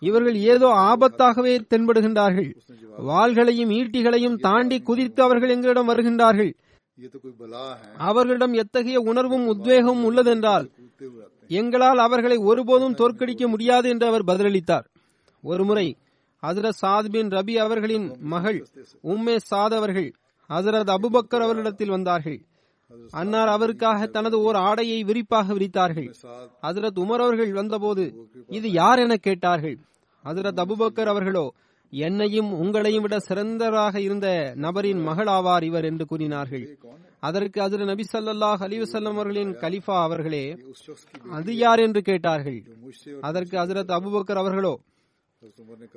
[0.00, 2.50] இவர்கள் ஏதோ ஆபத்தாகவே தென்படுகின்றார்கள்.
[3.08, 6.52] வாள்களையும் ஈட்டிகளையும் தாண்டி குதித்து அவர்கள் எங்களிடம் வருகின்றார்கள்.
[7.98, 10.66] அவர்களிடம் எத்தகைய உணர்வும் உத்வேகமும் உள்ளதென்றால்
[11.48, 14.86] எங்களால் அவர்களை ஒருபோதும் தோற்கடிக்க முடியாது என்று அவர் பதிலளித்தார்.
[15.42, 15.96] ஒருமுறை
[16.42, 18.66] ஹசரத் சாத் பின் ரபி அவர்களின் மகள்
[19.04, 20.14] உம்மே சாத் அவர்கள்
[20.48, 22.40] ஹசரத் அபுபக்கர் அவர்களிடத்தில் வந்தார்கள்.
[23.10, 26.08] அன்னார் அவருக்காக தனது ஓர் ஆடையை விரிப்பாக விரித்தார்கள்.
[26.62, 28.04] ஹசரத் உமர் அவர்கள் வந்தபோது
[28.48, 29.76] இது யார் என கேட்டார்கள்?
[30.24, 31.46] ஹசரத் அபுபக்கர் அவர்களோ
[31.92, 36.64] என்னையும் உங்களையும் விட சிறந்தராக இருந்த நபரின் மகள் ஆவார் இவர் என்று கூறினார்கள்.
[37.20, 40.44] அதற்கு அதிர நபி சல்லாஹ் அலிவசல்லம் அவர்களின் கலிஃபா அவர்களே
[41.30, 41.78] அது யார்?
[41.78, 42.60] என்று கேட்டார்கள்.
[43.20, 44.74] அதற்கு ஹசரத் அபுபக்கர் அவர்களோ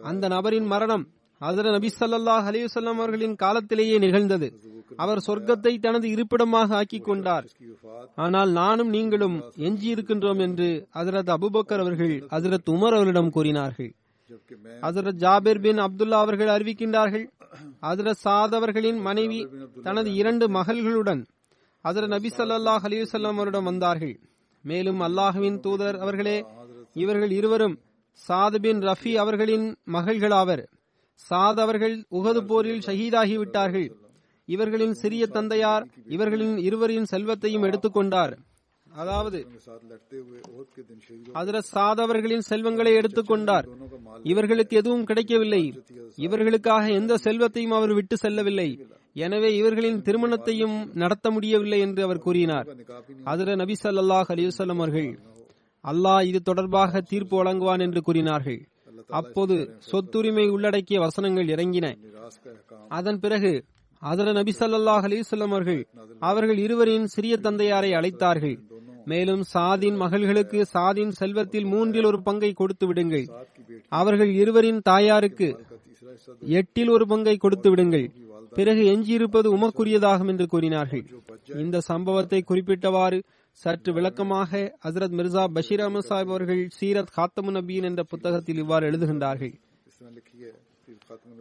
[0.03, 1.05] அந்த நபரின் மரணம்
[1.41, 4.47] அதர நபி சல்லாஹ் அலிவசல்லாம் அவர்களின் காலத்திலேயே நிகழ்ந்தது.
[4.95, 7.45] அவர் சொர்க்கத்தை தனது இருப்பிடமாக ஆக்கிக் கொண்டார்.
[8.15, 13.91] ஆனால் நானும் நீங்களும் எஞ்சி இருக்கின்றோம் என்று அதரத் அபுபக்கர் அவர்கள் அதரத் உமர் அவரிடம் கூறினார்கள்.
[14.87, 17.25] அதரத் ஜாபிர் பின் அப்துல்லா அவர்கள் அறிவிக்கின்றார்கள்
[17.81, 19.39] அதரத் சாத் அவர்களின் மனைவி
[19.83, 21.23] தனது இரண்டு மகள்களுடன்
[21.85, 24.15] அதர நபி சல்லாஹ் அலிவசல்லாம் அவரிடம் வந்தார்கள்.
[24.65, 26.37] மேலும் அல்லாஹுவின் தூதர் அவர்களே
[26.93, 27.75] இவர்கள் இருவரும்
[28.27, 30.63] சாது பின் ரஃபி அவர்களின் மகள்களாவர்.
[31.15, 33.89] சாத் அவர்கள் உகது போரில் ஷஹீதாகிவிட்டார்கள்.
[34.45, 38.37] இவர்களின் சிறிய தந்தையார் இவர்களின் இருவரின் செல்வத்தையும் எடுத்துக்கொண்டார்.
[38.93, 39.47] அதாவது
[41.33, 43.67] ஹதரத் சாத் அவர்களின் செல்வங்களை எடுத்துக்கொண்டார்.
[44.23, 45.83] இவர்களுக்கு எதுவும் கிடைக்கவில்லை.
[46.15, 48.85] இவர்களுக்காக எந்த செல்வத்தையும் அவர் விட்டு செல்லவில்லை.
[49.13, 52.67] எனவே இவர்களின் திருமணத்தையும் நடத்த முடியவில்லை என்று அவர் கூறினார்.
[53.23, 55.19] அதிர நபி சல்லாஹ் அலிவசல்லம் அவர்கள்
[55.83, 58.67] அல்லாஹ் இது தொடர்பாக தீர்ப்பு வழங்குவான் என்று கூறினார்கள்.
[59.19, 59.55] அப்போது
[59.91, 61.87] சொத்துரிமை உள்ளடக்கிய வசனங்கள் இறங்கின.
[62.97, 63.51] அதன் பிறகு
[64.01, 65.81] அதர நபி சல்லாஹ் அலிசல்லம் அவர்கள்
[66.29, 68.55] அவர்கள் இருவரின் சிறிய தந்தையாரை அழைத்தார்கள்.
[69.11, 73.25] மேலும் சாதின் மகள்களுக்கு சாதின் செல்வத்தில் மூன்றில் ஒரு பங்கை கொடுத்து விடுங்கள்.
[73.99, 75.49] அவர்கள் இருவரின் தாயாருக்கு
[76.59, 78.07] எட்டில் ஒரு பங்கை கொடுத்து விடுங்கள்.
[78.57, 81.03] பிறகு எஞ்சியிருப்பது உமக்குரியதாகும் என்று கூறினார்கள்.
[81.63, 83.19] இந்த சம்பவத்தை குறிப்பிட்டவாறு
[83.51, 89.53] சற்று விளக்கமாக ஹசரத் மிர்சா பஷீர் அஹமது சாஹிப் அவர்கள் சீரத் காத்தமு நபியின் என்ற புத்தகத்தில் இவ்வாறு எழுதுகின்றார்கள்.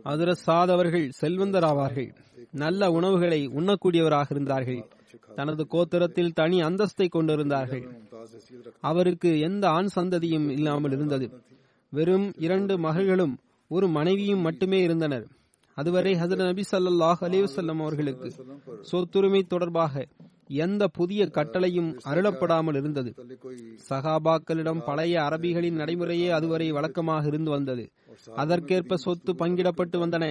[0.04, 2.14] ஹசரத் சாத் அவர்கள் செல்வந்தர் ஆவார்கள்
[2.52, 4.88] நல்ல உணவுகளை உண்ணக்கூடியவராக இருந்தார்கள்.
[5.34, 7.84] தனது கோத்திரத்தில் தனி அந்தஸ்தை கொண்டிருந்தார்கள்.
[8.80, 11.30] அவருக்கு எந்த ஆண் சந்ததியும் இல்லாமல் இருந்தது.
[11.90, 13.38] வெறும் இரண்டு மகள்களும்
[13.68, 15.26] ஒரு மனைவியும் மட்டுமே இருந்தனர்.
[15.74, 18.28] அதுவரை ஹசரத் நபி சல்லாஹ் அலிவசல்லம் அவர்களுக்கு
[18.90, 20.06] சொத்துரிமை தொடர்பாக
[20.50, 23.10] எந்த புதிய கட்டளையும் அருளப்படாமல் இருந்தது.
[23.88, 27.84] சகாபாக்களிடம் பழைய அரபிகளின் நடைமுறையே அதுவரை வழக்கமாக இருந்து வந்தது.
[28.42, 30.24] அதற்கேற்ப சொத்து பங்கிடப்பட்டு வந்தன.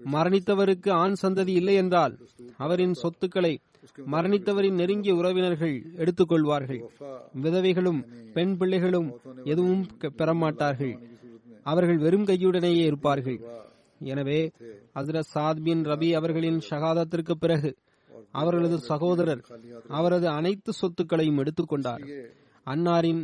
[0.00, 2.14] மரணித்தவருக்கு ஆண் சந்ததி இல்லை என்றால்
[2.56, 3.52] அவரின் சொத்துக்களை
[4.12, 6.80] மரணித்தவரின் நெருங்கிய உறவினர்கள் எடுத்துக்கொள்வார்கள்
[7.42, 8.00] விதவைகளும்
[8.32, 9.08] பெண் பிள்ளைகளும்
[9.44, 9.84] எதுவும்
[10.18, 10.94] பெறமாட்டார்கள்.
[11.62, 13.38] அவர்கள் வெறும் கையுடனேயே இருப்பார்கள்.
[14.00, 14.40] எனவே
[14.94, 17.70] அசரத் சாத் பின் ரபி அவர்களின் ஷகாதத்திற்கு பிறகு
[18.40, 19.42] அவர்களது சகோதரர்
[19.98, 22.04] அவரது அனைத்து சொத்துக்களையும் எடுத்துக்கொண்டார்.
[22.66, 23.22] அன்னாரின்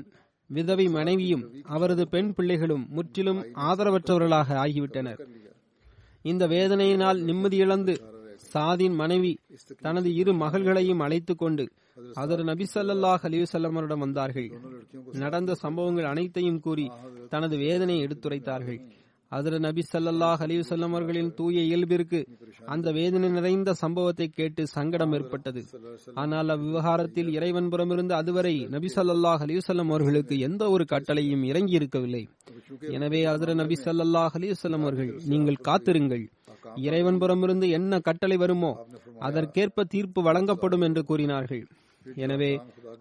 [0.51, 1.45] விதவை மனைவியும்
[1.75, 5.21] அவரது பெண் பிள்ளைகளும் முற்றிலும் ஆதரவற்றவர்களாக ஆகிவிட்டனர்.
[6.31, 7.95] இந்த வேதனையினால் நிம்மதியிழந்து
[8.55, 9.33] சாதின் மனைவி
[9.87, 11.65] தனது இரு மகள்களையும் அழைத்துக் கொண்டு
[12.21, 14.49] அதர் நபி ஸல்லல்லாஹு வந்தார்கள்.
[15.23, 16.87] நடந்த சம்பவங்கள் அனைத்தையும் கூறி
[17.29, 18.81] தனது வேதனையை எடுத்துரைத்தார்கள்.
[19.37, 22.20] அதிர நபி சல்லாஹ் அலிவசல்லம் அவர்களின் தூய இயல்பிற்கு
[22.74, 25.62] அந்த வேதனை நிறைந்த சம்பவத்தை கேட்டு சங்கடம் ஏற்பட்டது.
[26.22, 32.24] ஆனால் அவ்விவகாரத்தில் இறைவன் புறமிருந்து அதுவரை நபி சல்லாஹ் அலிவசல்லம் அவர்களுக்கு எந்த ஒரு கட்டளையும் இறங்கி இருக்கவில்லை.
[32.97, 36.24] எனவே அதிர நபி சல்லாஹ் அலிவசல்லம் அவர்கள் நீங்கள் காத்திருங்கள்.
[36.89, 38.72] இறைவன் புறமிருந்து என்ன கட்டளை வருமோ
[39.28, 41.64] அதற்கேற்ப தீர்ப்பு வழங்கப்படும் என்று கூறினார்கள்.
[42.24, 42.53] எனவே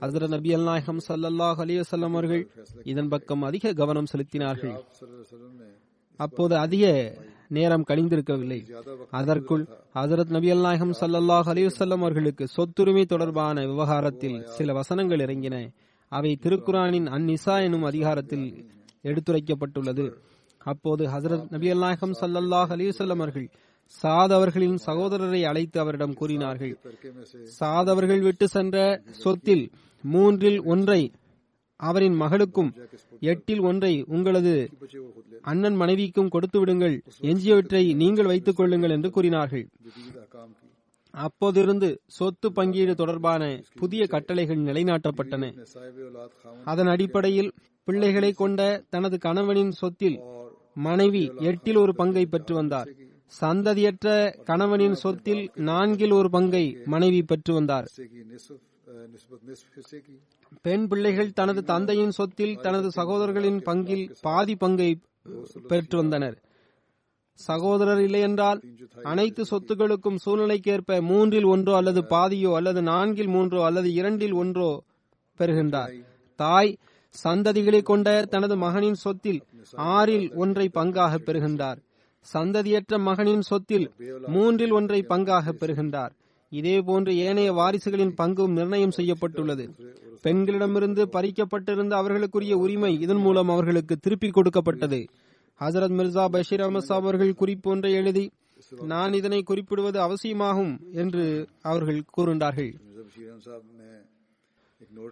[0.06, 2.44] அதிர நபி அல் நாயகம் சல்லல்லாஹ் அலிவசல்லம் அவர்கள்
[2.92, 4.76] இதன் பக்கம் அதிக கவனம் செலுத்தினார்கள்.
[6.22, 6.84] அப்போது அதிக
[7.48, 8.60] நேரம் கழிந்திருக்கவில்லை.
[9.10, 9.64] அதற்குள்
[9.96, 15.56] ஹசரத் நபி அல்நாயகம் நாயகம் சல்லல்லாஹ் அவர்களுக்கு சொத்துரிமை தொடர்பான விவகாரத்தில் சில வசனங்கள் இறங்கின.
[16.08, 18.48] அவை திருக்குரானின் அந்நிசா எனும் அதிகாரத்தில்
[19.04, 20.14] எடுத்துரைக்கப்பட்டுள்ளது.
[20.58, 23.50] அப்போது ஹசரத் நபி அல்நாயகம் சல்லல்லாஹ் அலி அவர்கள்
[24.02, 26.78] சாத் அவர்களின் சகோதரரை அழைத்து அவரிடம் கூறினார்கள்.
[27.60, 31.12] சாத் அவர்கள் விட்டு சென்ற சொத்தில் மூன்றில் ஒன்றை
[31.88, 32.72] அவரின் மகளுக்கும்
[33.32, 34.54] எட்டில் ஒன்றை உங்களது
[35.42, 36.96] அண்ணன் மனைவிக்கும் கொடுத்து விடுங்கள்.
[37.22, 39.66] எஞ்சியவற்றை நீங்கள் வைத்துக் கொள்ளுங்கள் என்று கூறினார்கள்.
[41.14, 43.44] அப்போதிருந்து சொத்து பங்கீடு தொடர்பான
[43.80, 45.44] புதிய கட்டளைகள் நிலைநாட்டப்பட்டன.
[46.72, 47.52] அதன் அடிப்படையில்
[47.84, 50.18] பிள்ளைகளை கொண்ட தனது கணவனின் சொத்தில்
[50.88, 52.90] மனைவி எட்டில் ஒரு பங்கை பெற்று வந்தார்.
[53.42, 54.08] சந்ததியற்ற
[54.44, 57.88] கணவனின் சொத்தில் நான்கில் ஒரு பங்கை மனைவி பெற்று வந்தார்.
[60.66, 64.90] பெண் பிள்ளைகள் தனது தந்தையின் சொத்தில் தனது சகோதரர்களின் பங்கில் பாதி பங்கை
[65.68, 66.38] பெற்று வந்தனர்
[67.40, 68.60] சகோதரர் இல்லை என்றால்
[69.04, 74.72] அனைத்து சொத்துகளுக்கும் சூழ்நிலைக்கேற்ப மூன்றில் ஒன்றோ அல்லது பாதியோ அல்லது நான்கில் மூன்றோ அல்லது இரண்டில் ஒன்றோ
[75.40, 75.94] பெறுகின்றார்.
[76.40, 76.72] தாய்
[77.16, 79.40] சந்ததிகளை கொண்ட தனது மகனின் சொத்தில்
[79.96, 81.80] ஆறில் ஒன்றை பங்காக பெறுகின்றார்.
[82.26, 83.88] சந்ததியற்ற மகனின் சொத்தில்
[84.28, 86.14] மூன்றில் ஒன்றை பங்காக பெறுகின்றார்.
[86.52, 89.66] இதே போன்று ஏனைய வாரிசுகளின் பங்கும் நிர்ணயம் செய்யப்பட்டுள்ளது.
[90.24, 95.00] பெண்களிடமிருந்து பறிக்கப்பட்டிருந்த அவர்களுக்குரிய உரிமை இதன் மூலம் அவர்களுக்கு திருப்பிக் கொடுக்கப்பட்டது.
[95.60, 98.26] ஹசரத் மிர்சா பஷீர் அஹமத் அவர்கள் குறிப்பொன்றை எழுதி
[98.84, 102.72] நான் இதனை குறிப்பிடுவது அவசியமாகும் என்று அவர்கள் கூறுகின்றார்கள்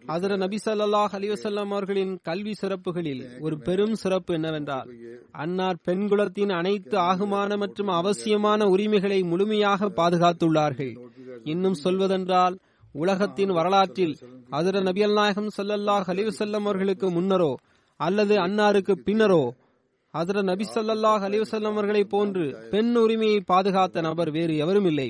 [0.08, 4.90] அதர நபி சல்லாஹ் அலிவசல்லாம் அவர்களின் கல்வி சிறப்புகளில் ஒரு பெரும் சிறப்பு என்னவென்றால்
[5.32, 10.94] அன்னார் பெண்குலத்தின் அனைத்து ஆகுமான மற்றும் அவசியமான உரிமைகளை முழுமையாக பாதுகாத்துள்ளார்கள்.
[11.44, 12.58] இன்னும் சொல்வதென்றால்
[12.92, 14.18] உலகத்தின் வரலாற்றில்
[14.52, 17.56] அதர நபியல் நாயகம் சல்லல்லாஹ் அலிவசல்லம் அவர்களுக்கு முன்னரோ
[17.96, 19.44] அல்லது அன்னாருக்கு பின்னரோ
[20.14, 25.08] அதர நபி சொல்லாஹ் அலிவசல்லம் அவர்களை போன்று பெண் உரிமையை பாதுகாத்த நபர் வேறு எவரும் இல்லை.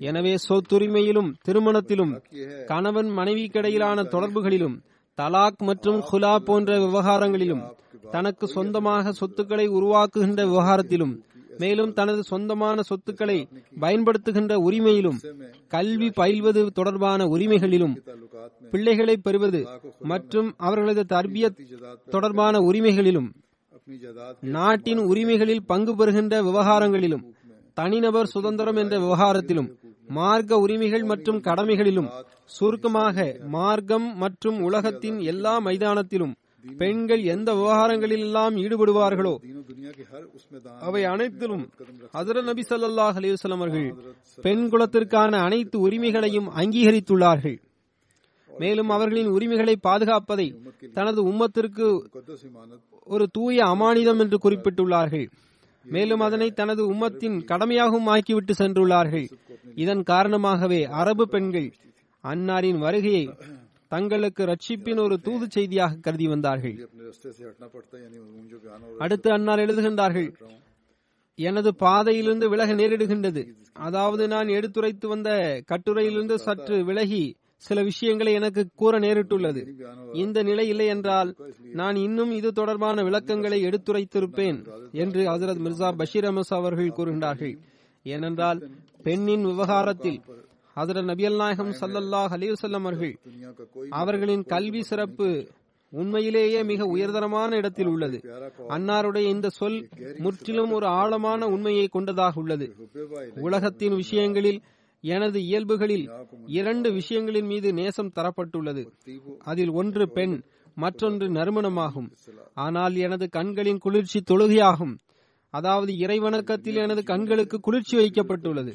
[0.00, 2.12] எனவே சொத்துரிமையிலும் திருமணத்திலும்
[2.66, 4.76] கணவன் மனைவிக்கிடையிலான தொடர்புகளிலும்
[5.18, 7.62] தலாக் மற்றும் குலா போன்ற விவகாரங்களிலும்
[8.12, 11.14] தனக்கு சொந்தமாக சொத்துக்களை உருவாக்குகின்ற விவகாரத்திலும்
[11.60, 13.36] மேலும் தனது சொந்தமான சொத்துக்களை
[13.80, 15.18] பயன்படுத்துகின்ற உரிமையிலும்
[15.68, 17.94] கல்வி பயில்வது தொடர்பான உரிமைகளிலும்
[18.72, 19.60] பிள்ளைகளை பெறுவது
[20.04, 21.58] மற்றும் அவர்களது தர்பியத்
[22.10, 23.28] தொடர்பான உரிமைகளிலும்
[24.56, 27.24] நாட்டின் உரிமைகளில் பங்கு பெறுகின்ற விவகாரங்களிலும்
[27.74, 29.68] தனிநபர் சுதந்திரம் என்ற விவகாரத்திலும்
[30.08, 32.08] மார்க்க உரிமைகள் மற்றும் கடமைகளிலும்
[32.46, 33.16] சுருக்கமாக
[33.48, 36.34] மார்க்கம் மற்றும் உலகத்தின் எல்லா மைதானத்திலும்
[36.64, 39.34] பெண்கள் எந்த விவகாரங்களிலெல்லாம் ஈடுபடுவார்களோ
[40.80, 41.64] அவை அனைத்திலும்
[42.14, 43.88] ஹசர நபி சல்லாஹ் அலிவசலம் அவர்கள்
[44.38, 47.58] பெண் குலத்திற்கான அனைத்து உரிமைகளையும் அங்கீகரித்துள்ளார்கள்.
[48.58, 50.46] மேலும் அவர்களின் உரிமைகளை பாதுகாப்பதை
[50.92, 51.86] தனது உம்மத்திற்கு
[53.14, 55.26] ஒரு தூய அமானிதம் என்று குறிப்பிட்டுள்ளார்கள்.
[55.84, 59.26] மேலும் அதனை தனது உம்மத்தின் கடமையாகவும் ஆக்கிவிட்டு சென்றுள்ளார்கள்.
[59.74, 61.68] இதன் காரணமாகவே அரபு பெண்கள்
[62.24, 63.24] அன்னாரின் வருகையை
[63.88, 66.76] தங்களுக்கு ரட்சிப்பின் ஒரு தூது செய்தியாக கருதி வந்தார்கள்.
[68.98, 70.28] அடுத்து அன்னார் எழுதுகின்றார்கள்
[71.38, 73.42] எனது பாதையிலிருந்து விலக நேரிடுகின்றது.
[73.86, 75.30] அதாவது நான் எடுத்துரைத்து வந்த
[75.72, 77.24] கட்டுரையிலிருந்து சற்று விலகி
[77.56, 79.62] சில விஷயங்களை எனக்கு கூற நேரிட்டுள்ளது.
[80.12, 81.30] இந்த நிலை இல்லை என்றால்
[81.72, 84.58] நான் இன்னும் இது தொடர்பான விளக்கங்களை எடுத்துரைத்திருப்பேன்
[84.92, 87.54] என்று ஹசரத் மிர்சா பஷீர் அமஸ் அவர்கள் கூறுகின்றார்கள்.
[88.02, 88.60] ஏனென்றால்
[89.02, 90.18] பெண்ணின் விவகாரத்தில்
[90.76, 93.14] ஹசரத் நபியல் நாயகம் சல்லல்லாஹ் அலிவசல்லம் அவர்கள்
[93.90, 95.28] அவர்களின் கல்வி சிறப்பு
[95.92, 98.18] உண்மையிலேயே மிக உயர்தரமான இடத்தில் உள்ளது.
[98.68, 99.88] அன்னாருடைய இந்த சொல்
[100.18, 102.66] முற்றிலும் ஒரு ஆழமான உண்மையை கொண்டதாக உள்ளது.
[103.40, 104.60] உலகத்தின் விஷயங்களில்
[105.12, 106.06] எனது இயல்புகளில்
[106.58, 108.82] இரண்டு விஷயங்களின் மீது நேசம் தரப்பட்டுள்ளது.
[109.50, 110.36] அதில் ஒன்று பெண்
[110.74, 112.08] மற்றொன்று நறுமணமாகும்.
[112.64, 114.94] ஆனால் எனது கண்களின் குளிர்ச்சி தொழுகையாகும்.
[115.54, 118.72] அதாவது இறைவணக்கத்தில் எனது கண்களுக்கு குளிர்ச்சி வைக்கப்பட்டுள்ளது.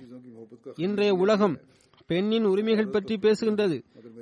[0.85, 1.55] இன்றைய உலகம்
[2.09, 3.77] பெண்ணின் உரிமைகள் பற்றி பேசுகின்றது.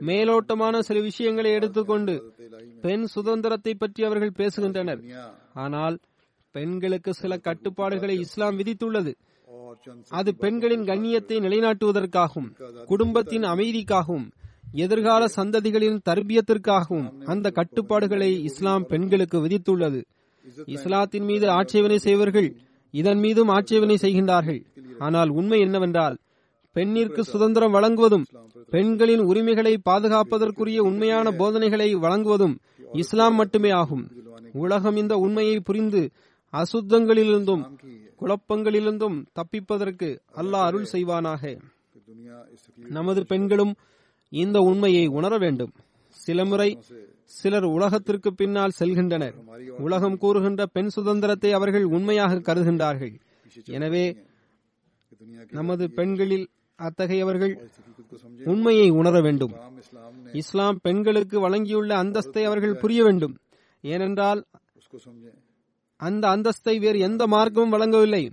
[0.10, 2.16] மேலோட்டமான சில விஷயங்களை எடுத்துக்கொண்டு
[2.82, 5.02] பெண் சுதந்திரத்தை பற்றி அவர்கள் பேசுகின்றனர்.
[5.64, 5.98] ஆனால்
[6.56, 9.12] பெண்களுக்கு சில கட்டுப்பாடுகளை இஸ்லாம் விதித்துள்ளது.
[10.10, 12.50] அது பெண்களின் கண்ணியத்தை நிலைநாட்டுவதற்காகவும்
[12.92, 14.28] குடும்பத்தின் அமைதிக்காகவும்
[14.86, 20.00] எதிர்கால சந்ததிகளின் தர்பியத்திற்காகவும் அந்த கட்டுப்பாடுகளை இஸ்லாம் பெண்களுக்கு விதித்துள்ளது.
[20.76, 22.50] இஸ்லாத்தின் மீது ஆட்சேபனை செய்வர்கள்
[22.94, 24.62] இதன் மீதும் ஆட்சேபனை செய்கின்றார்கள்.
[25.00, 26.18] ஆனால் உண்மை என்னவென்றால்
[26.76, 28.26] பெண்ணிற்கு சுதந்திரம் வழங்குவதும்
[28.70, 32.56] பெண்களின் உரிமைகளை பாதுகாப்பதற்குரிய உண்மையான போதனைகளை வழங்குவதும்
[32.94, 34.04] இஸ்லாம் மட்டுமே ஆகும்.
[34.64, 36.02] உலகம் இந்த உண்மையை புரிந்து
[36.54, 37.64] அசுத்தங்களிலிருந்தும்
[38.20, 40.10] குழப்பங்களிலிருந்தும் தப்பிப்பதற்கு
[40.42, 41.44] அல்லாஹ் அருள் செய்வானாக.
[42.98, 43.74] நமது பெண்களும்
[44.32, 45.74] இந்த உண்மையை உணர வேண்டும்.
[46.18, 46.70] சில முறை
[47.40, 49.36] சிலர் உலகத்திற்கு பின்னால் செல்கின்றனர்.
[49.86, 53.14] உலகம் கூறுகின்ற பெண் சுதந்திரத்தை அவர்கள் உண்மையாக கருதுகின்றார்கள்.
[53.78, 54.06] எனவே
[55.58, 56.48] நமது பெண்களில்
[56.80, 57.54] அத்தகையவர்கள்
[58.52, 59.54] உண்மையை உணர வேண்டும்.
[60.42, 63.36] இஸ்லாம் பெண்களுக்கு வழங்கியுள்ள அந்தஸ்தை அவர்கள் புரிய வேண்டும்.
[63.84, 64.42] ஏனென்றால்
[66.00, 68.32] அந்த அந்தஸ்தை வேறு எந்த மார்க்கமும் வழங்கவில்லை.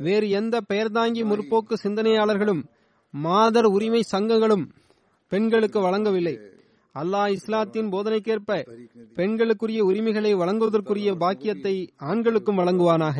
[0.00, 2.62] வேறு எந்த பெயர் தாங்கி முற்போக்கு சிந்தனையாளர்களும்
[3.10, 4.64] மாதர் உரிமை சங்கங்களும்
[5.28, 6.34] பெண்களுக்கு வழங்கவில்லை.
[6.94, 8.66] அல்லாஹ் இஸ்லாத்தின் போதனைக்கேற்ப
[9.14, 13.18] பெண்களுக்குரிய உரிமைகளை வழங்குவதற்குரிய பாக்கியத்தை ஆண்களுக்கும் வழங்குவானாக.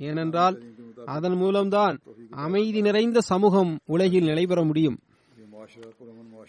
[0.00, 0.56] ஏனென்றால்
[1.06, 1.96] அதன் மூலம்தான்
[2.30, 4.98] அமைதி நிறைந்த சமூகம் உலகில் நிலைபெற முடியும்.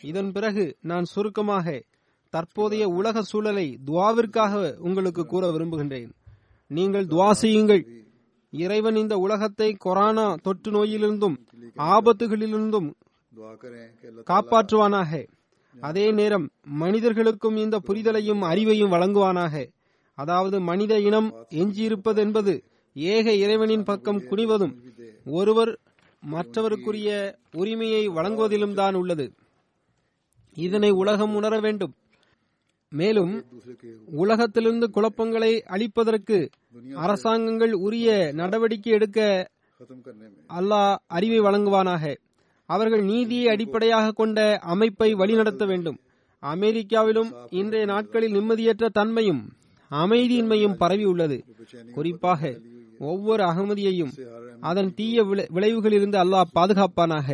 [0.02, 1.68] இதன் பிறகு நான் சுருக்கமாக
[2.30, 6.12] தற்போதைய உலக சூழலை துவாவிற்காக உங்களுக்கு கூற விரும்புகின்றேன்.
[6.78, 7.84] நீங்கள் துவா செய்யுங்கள்.
[8.53, 11.36] இறைவன் இந்த உலகத்தை கொரோனா தொற்று நோயிலிருந்தும்
[11.93, 12.89] ஆபத்துகளிலிருந்தும்
[14.32, 15.22] காப்பாற்றுவானாக.
[15.76, 16.45] அதே நேரம்
[16.82, 19.63] மனிதர்களுக்கும் இந்த புரிதலையும் அறிவையும் வழங்குவானாக.
[20.17, 21.30] அதாவது மனித இனம்
[21.61, 22.53] எஞ்சியிருப்பது என்பது
[22.95, 24.74] ஏக இறைவனின் பக்கம் குனிவதும்
[25.38, 25.72] ஒருவர்
[26.24, 27.09] மற்றவருக்குரிய
[27.61, 29.26] உரிமையை வழங்குவதிலும் தான் உள்ளது.
[30.57, 31.93] இதனை உலகம் உணர வேண்டும்.
[33.00, 33.34] மேலும்
[34.22, 36.38] உலகத்திலிருந்து குழப்பங்களை அளிப்பதற்கு
[37.06, 38.08] அரசாங்கங்கள் உரிய
[38.39, 39.20] நடவடிக்கை எடுக்க
[40.60, 42.04] அல்லாஹ் அறிவை வழங்குவானாக.
[42.70, 44.39] அவர்கள் நீதியை அடிப்படையாக கொண்ட
[44.74, 45.98] அமைப்பை வழிநடத்த வேண்டும்.
[46.44, 47.32] அமெரிக்காவிலும்
[47.62, 49.42] இன்றைய நாட்களில் நிம்மதியற்ற தன்மையும்
[49.92, 51.38] அமைதியின்மையும் பரவி உள்ளது.
[51.96, 52.42] குறிப்பாக
[53.10, 54.14] ஒவ்வொரு அகமதியையும்
[54.70, 55.24] அதன் தீய
[55.56, 57.30] விளைவுகளிலிருந்து அல்லாஹ் பாதுகாப்பானாக.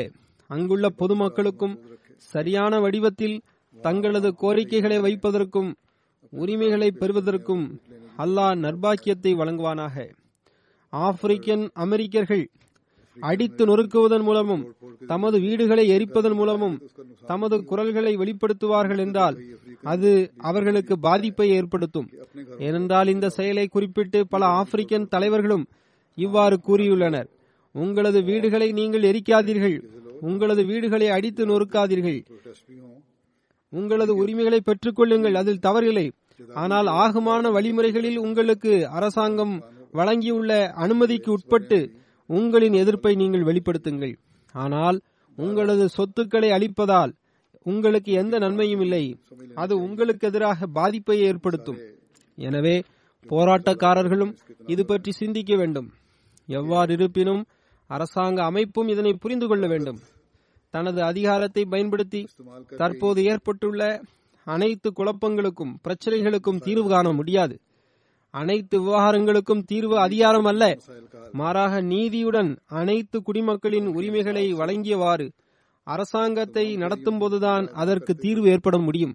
[0.50, 1.76] அங்குள்ள பொதுமக்களுக்கும்
[2.34, 3.38] சரியான வடிவத்தில்
[3.86, 5.70] தங்களது கோரிக்கைகளை வைப்பதற்கும்
[6.34, 7.66] உரிமைகளை பெறுவதற்கும்
[8.24, 9.96] அல்லாஹ் நர்பாக்கியத்தை வழங்குவானாக.
[10.94, 12.46] ஆப்பிரிக்கன் அமெரிக்கர்கள்
[13.18, 14.64] அடித்து நொறுக்குவதன் மூலமும்
[15.12, 16.76] தமது வீடுகளை எரிப்பதன் மூலமும்
[17.32, 19.38] தமது குரல்களை வெளிப்படுத்துவார்கள் என்றால்
[19.94, 20.12] அது
[20.50, 22.08] அவர்களுக்கு பாதிப்பை ஏற்படுத்தும்.
[22.68, 25.66] ஏனென்றால் இந்த செயலை குறிப்பிட்டு பல ஆப்பிரிக்கன் தலைவர்களும்
[26.18, 27.28] இவ்வாறு கூறியுள்ளனர்.
[27.76, 29.78] உங்களது வீடுகளை நீங்கள் எரிக்காதீர்கள்.
[30.30, 32.20] உங்களது வீடுகளை அடித்து நொறுக்காதீர்கள்.
[33.74, 35.38] உங்களது உரிமைகளை பெற்றுக்கொள்ளுங்கள்.
[35.42, 36.08] அதில் தவறில்லை.
[36.64, 39.56] ஆனால் ஆகுமான வழிமுறைகளில் உங்களுக்கு அரசாங்கம்
[39.94, 40.52] வழங்கியுள்ள
[40.84, 41.80] அனுமதிக்கு உட்பட்டு
[42.30, 44.16] உங்களின் எதிர்ப்பை நீங்கள் வெளிப்படுத்துங்கள்.
[44.56, 44.98] ஆனால்
[45.38, 47.14] உங்களது சொத்துக்களை அளிப்பதால்
[47.66, 49.04] உங்களுக்கு எந்த நன்மையும் இல்லை.
[49.54, 51.80] அது உங்களுக்கு எதிராக பாதிப்பை ஏற்படுத்தும்.
[52.38, 52.76] எனவே
[53.26, 54.34] போராட்டக்காரர்களும்
[54.74, 55.88] இது பற்றி சிந்திக்க வேண்டும்.
[56.50, 57.42] எவ்வாறு இருப்பினும்
[57.90, 60.00] அரசாங்க அமைப்பும் இதனை புரிந்து கொள்ள வேண்டும்.
[60.74, 62.22] தனது அதிகாரத்தை பயன்படுத்தி
[62.82, 63.82] தற்போது ஏற்பட்டுள்ள
[64.48, 67.56] அனைத்து குழப்பங்களுக்கும் பிரச்சனைகளுக்கும் தீர்வு காண முடியாது.
[68.34, 70.64] அனைத்து விவகாரங்களுக்கும் தீர்வு அதிகாரம் அல்ல.
[71.32, 75.28] மாறாக நீதியுடன் அனைத்து குடிமக்களின் உரிமைகளை வழங்கியவாறு
[75.88, 79.14] அரசாங்கத்தை நடத்தும் போதுதான் அதற்கு தீர்வு ஏற்பட முடியும்.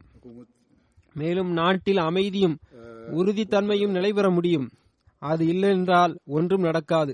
[1.17, 2.57] மேலும் நாட்டில் அமைதியும்
[3.19, 4.67] உறுதித்தன்மையும் நிலைபெற முடியும்.
[5.23, 7.13] அது இல்லை என்றால் ஒன்றும் நடக்காது.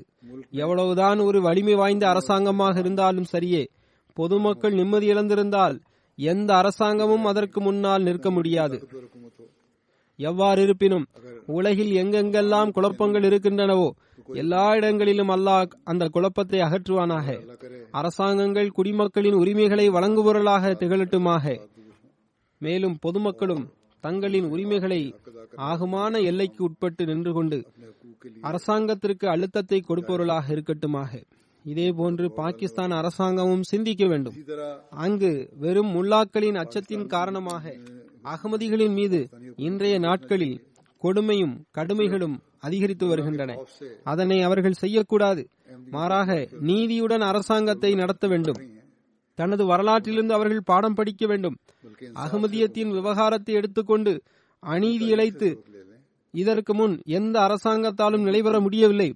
[0.63, 3.63] எவ்வளவுதான் ஒரு வலிமை வாய்ந்த அரசாங்கமாக இருந்தாலும் சரியே
[4.19, 5.77] பொதுமக்கள் நிம்மதி இழந்திருந்தால்
[6.19, 8.77] எந்த அரசாங்கமும் அதற்கு முன்னால் நிற்க முடியாது.
[10.19, 11.07] எவ்வாறு இருப்பினும்
[11.57, 13.89] உலகில் எங்கெங்கெல்லாம் குழப்பங்கள் இருக்கின்றனவோ
[14.43, 17.27] எல்லா இடங்களிலும் அல்லாஹ் அந்த குழப்பத்தை அகற்றுவானாக.
[18.01, 21.45] அரசாங்கங்கள் குடிமக்களின் உரிமைகளை வழங்குபவர்களாக திகழட்டுமாக.
[22.61, 23.65] மேலும் பொதுமக்களும்
[24.05, 25.01] தங்களின் உரிமைகளை
[25.71, 27.59] ஆகுமான எல்லைக்கு உட்பட்டு நின்று கொண்டு
[28.49, 31.13] அரசாங்கத்திற்கு அழுத்தத்தை கொடுப்பவர்களாக இருக்கட்டுமாக.
[31.71, 34.37] இதேபோன்று பாகிஸ்தான் அரசாங்கமும் சிந்திக்க வேண்டும்.
[35.05, 37.75] அங்கு வெறும் முல்லாக்களின் அச்சத்தின் காரணமாக
[38.33, 39.21] அகமதிகளின் மீது
[39.69, 40.57] இன்றைய நாட்களில்
[41.03, 43.51] கொடுமையும் கடுமைகளும் அதிகரித்து வருகின்றன.
[44.13, 45.43] அதனை அவர்கள் செய்யக்கூடாது.
[45.95, 46.31] மாறாக
[46.69, 48.59] நீதியுடன் அரசாங்கத்தை நடத்த வேண்டும்.
[49.39, 51.57] தனது வரலாற்றிலிருந்து அவர்கள் பாடம் படிக்க வேண்டும்.
[52.25, 54.13] அகமதியத்தின் விவகாரத்தை எடுத்துக்கொண்டு
[54.63, 55.49] அநீதி இழைத்து
[56.35, 59.11] இதற்கு முன் எந்த அரசாங்கத்தாலும் நிலைபெற முடியவில்லை.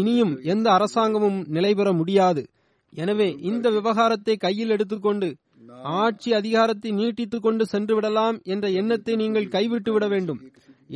[0.00, 2.42] இனியும் எந்த அரசாங்கமும் நிலைபெற முடியாது.
[2.92, 5.28] எனவே இந்த விவகாரத்தை கையில் எடுத்துக்கொண்டு
[6.02, 10.40] ஆட்சி அதிகாரத்தை நீட்டித்துக் கொண்டு சென்று விடலாம் என்ற எண்ணத்தை நீங்கள் கைவிட்டு விட வேண்டும்.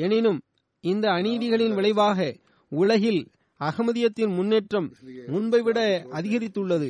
[0.04, 0.38] எனினும்
[0.84, 2.36] இந்த அநீதிகளின் விளைவாக
[2.72, 3.20] உலகில்
[3.60, 4.88] அகமதியத்தின் முன்னேற்றம்
[5.26, 5.78] முன்பை விட
[6.12, 6.88] அதிகரித்துள்ளது.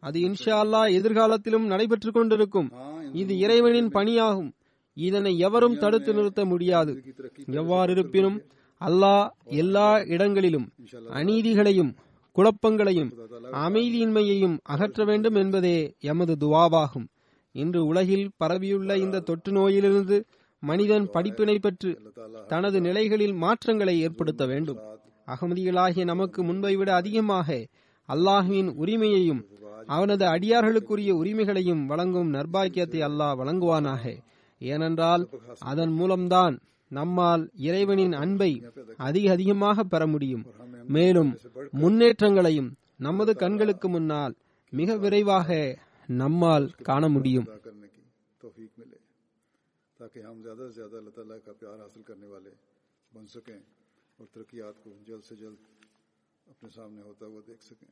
[0.00, 2.68] அது இன்ஷா அல்லாஹ் எதிர்காலத்திலும் நடைபெற்றுக் கொண்டிருக்கும்.
[3.12, 4.50] இது இறைவனின் பணியாகும்.
[4.96, 6.92] இதனை எவரும் தடுத்து நிறுத்த முடியாது.
[7.60, 8.38] எவ்வாறு இருப்பினும்
[8.80, 9.24] அல்லாஹ்
[9.62, 10.66] எல்லா இடங்களிலும்
[11.18, 11.92] அநீதிகளையும்
[12.36, 13.10] குழப்பங்களையும்
[13.64, 15.78] அமைதியின்மையையும் அகற்ற வேண்டும் என்பதே
[16.10, 17.06] எமது துவாவாகும்.
[17.54, 20.16] இன்று உலகில் பரவியுள்ள இந்த தொற்று நோயிலிருந்து
[20.62, 21.90] மனிதன் படிப்பினை பெற்று
[22.46, 24.80] தனது நிலைகளில் மாற்றங்களை ஏற்படுத்த வேண்டும்.
[25.28, 27.58] அகமதிகளாகிய நமக்கு முன்பை விட அதிகமாக
[28.08, 29.42] அல்லாஹுவின் உரிமையையும்
[29.86, 34.04] அவனது அடியார்களுக்குரிய உரிமைகளையும் வழங்கும் நர்பாக்கியத்தை அல்லாஹ் வழங்குவானாக.
[34.60, 35.24] ஏனென்றால்
[35.70, 36.54] அதன் மூலம்தான்
[36.91, 38.51] நம்மால் இறைவனின் அன்பை
[38.99, 40.43] அதிக அதிகமாக பெற முடியும்
[40.87, 41.31] மேலும்
[41.73, 44.33] முன்னேற்றங்களையும் நமது கண்களுக்கு முன்னால்
[44.73, 45.49] மிக விரைவாக
[46.09, 48.01] நம்மால் காண முடியும் अदा करने की
[48.41, 48.99] तौफीक मिले
[49.99, 52.51] ताकि हम ज़्यादा से ज़्यादा अल्लाह ताला का प्यार हासिल करने वाले
[53.11, 53.59] बन सकें
[54.19, 55.59] और तरक्यात को जल्द से जल्द
[56.47, 57.91] अपने सामने होता हुआ देख सकें